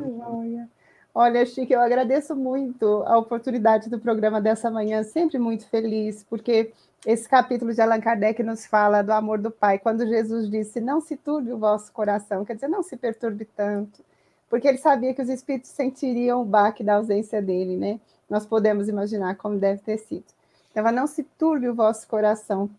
[1.13, 6.71] Olha, Chico, eu agradeço muito a oportunidade do programa dessa manhã, sempre muito feliz, porque
[7.05, 11.01] esse capítulo de Allan Kardec nos fala do amor do Pai, quando Jesus disse: Não
[11.01, 14.01] se turbe o vosso coração, quer dizer, não se perturbe tanto,
[14.49, 17.99] porque ele sabia que os espíritos sentiriam o baque da ausência dele, né?
[18.29, 20.25] Nós podemos imaginar como deve ter sido.
[20.71, 22.69] Então, não se turbe o vosso coração,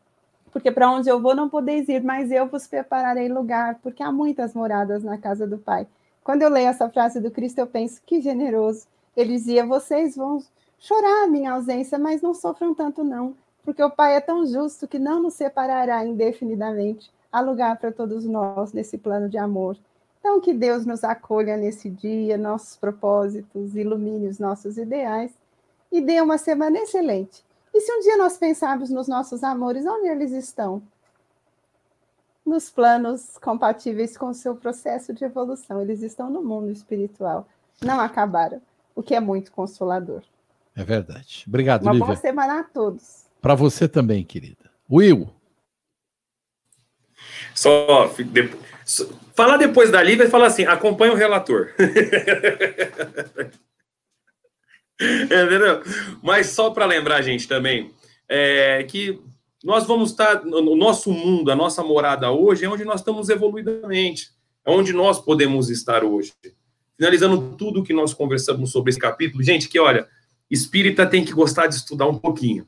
[0.53, 4.11] porque para onde eu vou não podeis ir, mas eu vos prepararei lugar, porque há
[4.11, 5.87] muitas moradas na casa do Pai.
[6.23, 8.87] Quando eu leio essa frase do Cristo, eu penso que generoso.
[9.17, 10.43] Ele dizia: vocês vão
[10.79, 13.35] chorar a minha ausência, mas não sofram tanto não,
[13.65, 17.11] porque o Pai é tão justo que não nos separará indefinidamente.
[17.31, 19.77] Há lugar para todos nós nesse plano de amor.
[20.21, 25.33] Então, que Deus nos acolha nesse dia, nossos propósitos, ilumine os nossos ideais
[25.91, 27.43] e dê uma semana excelente.
[27.75, 30.83] E se um dia nós pensarmos nos nossos amores, onde eles estão?
[32.45, 35.81] Nos planos compatíveis com o seu processo de evolução.
[35.81, 37.49] Eles estão no mundo espiritual.
[37.81, 38.61] Não acabaram,
[38.95, 40.23] o que é muito consolador.
[40.77, 41.45] É verdade.
[41.47, 42.07] Obrigado, Uma Lívia.
[42.07, 43.27] boa semana a todos.
[43.41, 44.71] Para você também, querida.
[44.91, 45.31] Will.
[47.55, 48.51] Só, de,
[49.35, 51.71] falar depois da Lívia e falar assim: acompanha o relator.
[55.01, 55.83] Entendeu?
[56.23, 57.91] Mas só para lembrar, gente, também,
[58.29, 59.21] é, que
[59.65, 64.31] nós vamos estar, no nosso mundo, a nossa morada hoje, é onde nós estamos evoluidamente,
[64.67, 66.33] é onde nós podemos estar hoje.
[66.97, 70.09] Finalizando tudo que nós conversamos sobre esse capítulo, gente, que olha,
[70.51, 72.67] espírita tem que gostar de estudar um pouquinho,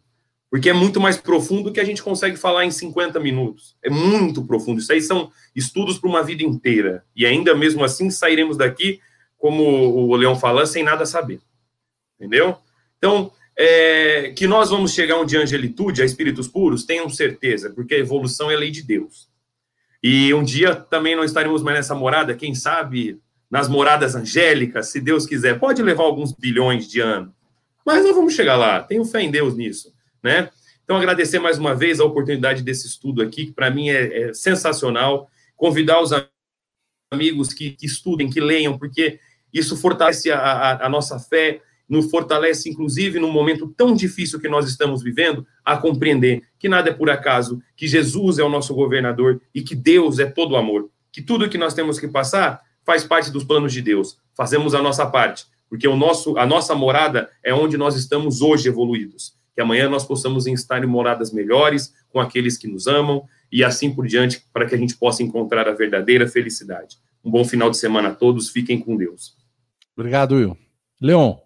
[0.51, 3.77] porque é muito mais profundo que a gente consegue falar em 50 minutos.
[3.83, 4.81] É muito profundo.
[4.81, 7.05] Isso aí são estudos para uma vida inteira.
[7.14, 9.01] E ainda mesmo assim sairemos daqui,
[9.37, 11.41] como o Leão fala, sem nada saber.
[12.25, 12.57] Entendeu?
[12.97, 17.95] Então, é, que nós vamos chegar um a angelitude, a espíritos puros, tenham certeza, porque
[17.95, 19.29] a evolução é lei de Deus.
[20.03, 23.20] E um dia também não estaremos mais nessa morada, quem sabe
[23.51, 27.33] nas moradas angélicas, se Deus quiser, pode levar alguns bilhões de anos.
[27.85, 30.51] Mas nós vamos chegar lá, tenho fé em Deus nisso, né?
[30.83, 34.35] Então, agradecer mais uma vez a oportunidade desse estudo aqui, que para mim é, é,
[34.35, 35.31] sensacional.
[35.57, 36.11] Convidar os
[37.11, 39.18] amigos que, que, estudem, que leiam, porque
[39.53, 44.49] isso fortalece a, a, a nossa fé, nos fortalece, inclusive, num momento tão difícil que
[44.49, 48.74] nós estamos vivendo, a compreender que nada é por acaso, que Jesus é o nosso
[48.74, 53.05] governador e que Deus é todo amor, que tudo que nós temos que passar faz
[53.05, 54.18] parte dos planos de Deus.
[54.37, 58.68] Fazemos a nossa parte, porque o nosso, a nossa morada é onde nós estamos hoje
[58.68, 59.35] evoluídos.
[59.55, 63.95] Que amanhã nós possamos estar em moradas melhores, com aqueles que nos amam, e assim
[63.95, 66.99] por diante, para que a gente possa encontrar a verdadeira felicidade.
[67.24, 69.37] Um bom final de semana a todos, fiquem com Deus.
[69.97, 70.59] Obrigado, Will.
[71.01, 71.43] Leon.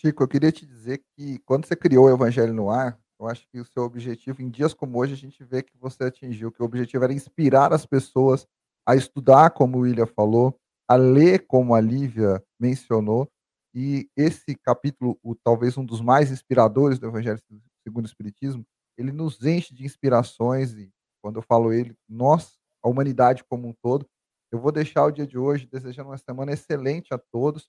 [0.00, 3.44] Chico, eu queria te dizer que quando você criou o Evangelho no Ar, eu acho
[3.48, 6.62] que o seu objetivo, em dias como hoje, a gente vê que você atingiu, que
[6.62, 8.46] o objetivo era inspirar as pessoas
[8.86, 13.28] a estudar, como o William falou, a ler, como a Lívia mencionou,
[13.74, 17.40] e esse capítulo, o, talvez um dos mais inspiradores do Evangelho
[17.82, 18.64] segundo o Espiritismo,
[18.96, 23.74] ele nos enche de inspirações, e quando eu falo ele, nós, a humanidade como um
[23.82, 24.06] todo,
[24.52, 27.68] eu vou deixar o dia de hoje desejando uma semana excelente a todos,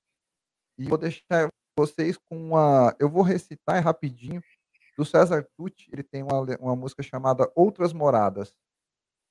[0.78, 1.50] e vou deixar
[1.80, 2.94] vocês com uma.
[3.00, 4.42] Eu vou recitar rapidinho
[4.98, 8.54] Do César Tucci, ele tem uma, uma música chamada Outras Moradas.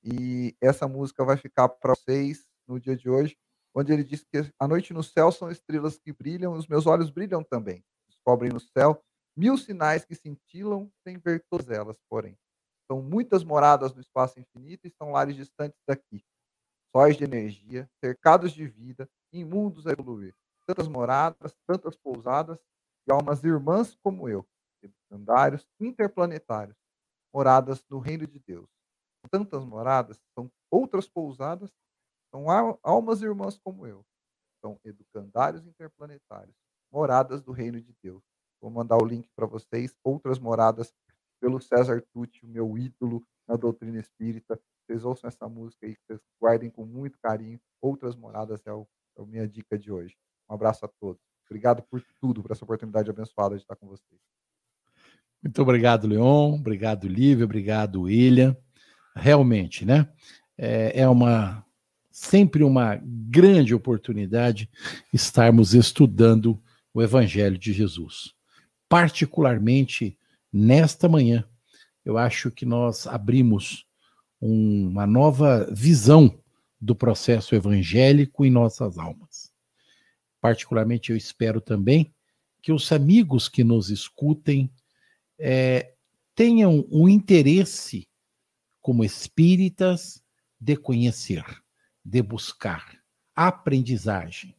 [0.02, 3.36] E essa música vai ficar para vocês no dia de hoje,
[3.74, 7.10] onde ele diz que a noite no céu são estrelas que brilham, os meus olhos
[7.10, 7.84] brilham também.
[8.08, 9.02] Descobrem no céu
[9.36, 12.36] mil sinais que cintilam sem ver todas elas, porém.
[12.90, 16.24] São muitas moradas no espaço infinito e são lares distantes daqui.
[16.96, 20.34] Sóis de energia, cercados de vida, imundos a evoluir.
[20.68, 22.58] Tantas moradas, tantas pousadas
[23.08, 24.46] e almas irmãs como eu,
[24.80, 26.76] secundários, interplanetários,
[27.32, 28.68] moradas no reino de Deus.
[29.30, 31.72] Tantas moradas, são outras pousadas,
[32.30, 32.44] são
[32.82, 34.04] almas irmãs como eu.
[34.60, 36.54] São educandários interplanetários,
[36.92, 38.22] moradas do reino de Deus.
[38.60, 40.92] Vou mandar o link para vocês, outras moradas
[41.40, 44.60] pelo César Tucci, o meu ídolo na doutrina espírita.
[44.84, 47.58] Vocês ouçam essa música aí, vocês guardem com muito carinho.
[47.80, 50.16] Outras moradas é, o, é a minha dica de hoje.
[50.48, 51.20] Um abraço a todos.
[51.46, 54.20] Obrigado por tudo, por essa oportunidade abençoada de estar com vocês.
[55.42, 56.54] Muito obrigado, Leon.
[56.54, 57.44] Obrigado, Lívia.
[57.44, 58.56] Obrigado, William.
[59.14, 60.08] Realmente, né?
[60.56, 61.64] É, é uma
[62.10, 64.68] sempre uma grande oportunidade
[65.12, 66.60] estarmos estudando
[66.92, 68.34] o Evangelho de Jesus.
[68.88, 70.18] Particularmente
[70.52, 71.44] nesta manhã,
[72.04, 73.86] eu acho que nós abrimos
[74.40, 76.36] uma nova visão
[76.80, 79.52] do processo evangélico em nossas almas.
[80.40, 82.14] Particularmente, eu espero também
[82.62, 84.70] que os amigos que nos escutem
[85.38, 85.94] é,
[86.34, 88.08] tenham um interesse,
[88.80, 90.22] como espíritas,
[90.60, 91.44] de conhecer,
[92.04, 92.98] de buscar
[93.34, 94.56] aprendizagem.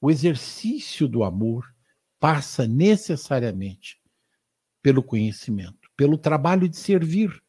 [0.00, 1.74] O exercício do amor
[2.20, 4.00] passa necessariamente
[4.82, 7.42] pelo conhecimento, pelo trabalho de servir,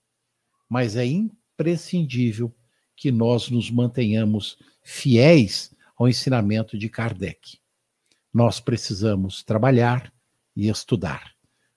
[0.69, 2.55] mas é imprescindível
[2.95, 7.59] que nós nos mantenhamos fiéis ao ensinamento de Kardec.
[8.33, 10.11] Nós precisamos trabalhar
[10.55, 11.33] e estudar,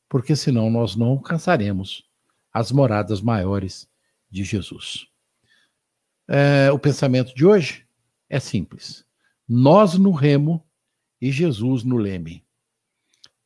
[0.09, 2.09] porque senão nós não alcançaremos
[2.53, 3.89] as moradas maiores
[4.31, 5.07] de Jesus.
[6.27, 7.87] É, o pensamento de hoje
[8.29, 9.05] é simples.
[9.49, 10.65] Nós no remo
[11.21, 12.45] e Jesus no leme.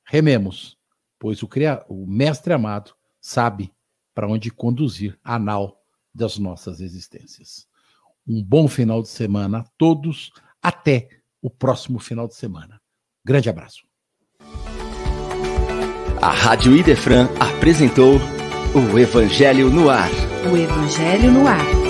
[0.05, 0.77] Rememos,
[1.19, 1.49] pois o,
[1.89, 3.73] o Mestre amado sabe
[4.15, 5.81] para onde conduzir a nau
[6.15, 7.67] das nossas existências.
[8.27, 10.33] Um bom final de semana a todos.
[10.63, 11.09] Até
[11.43, 12.81] o próximo final de semana.
[13.25, 13.83] Grande abraço.
[16.21, 18.15] A Rádio Idefran apresentou
[18.75, 20.11] o Evangelho no Ar.
[20.51, 21.82] O Evangelho no Ar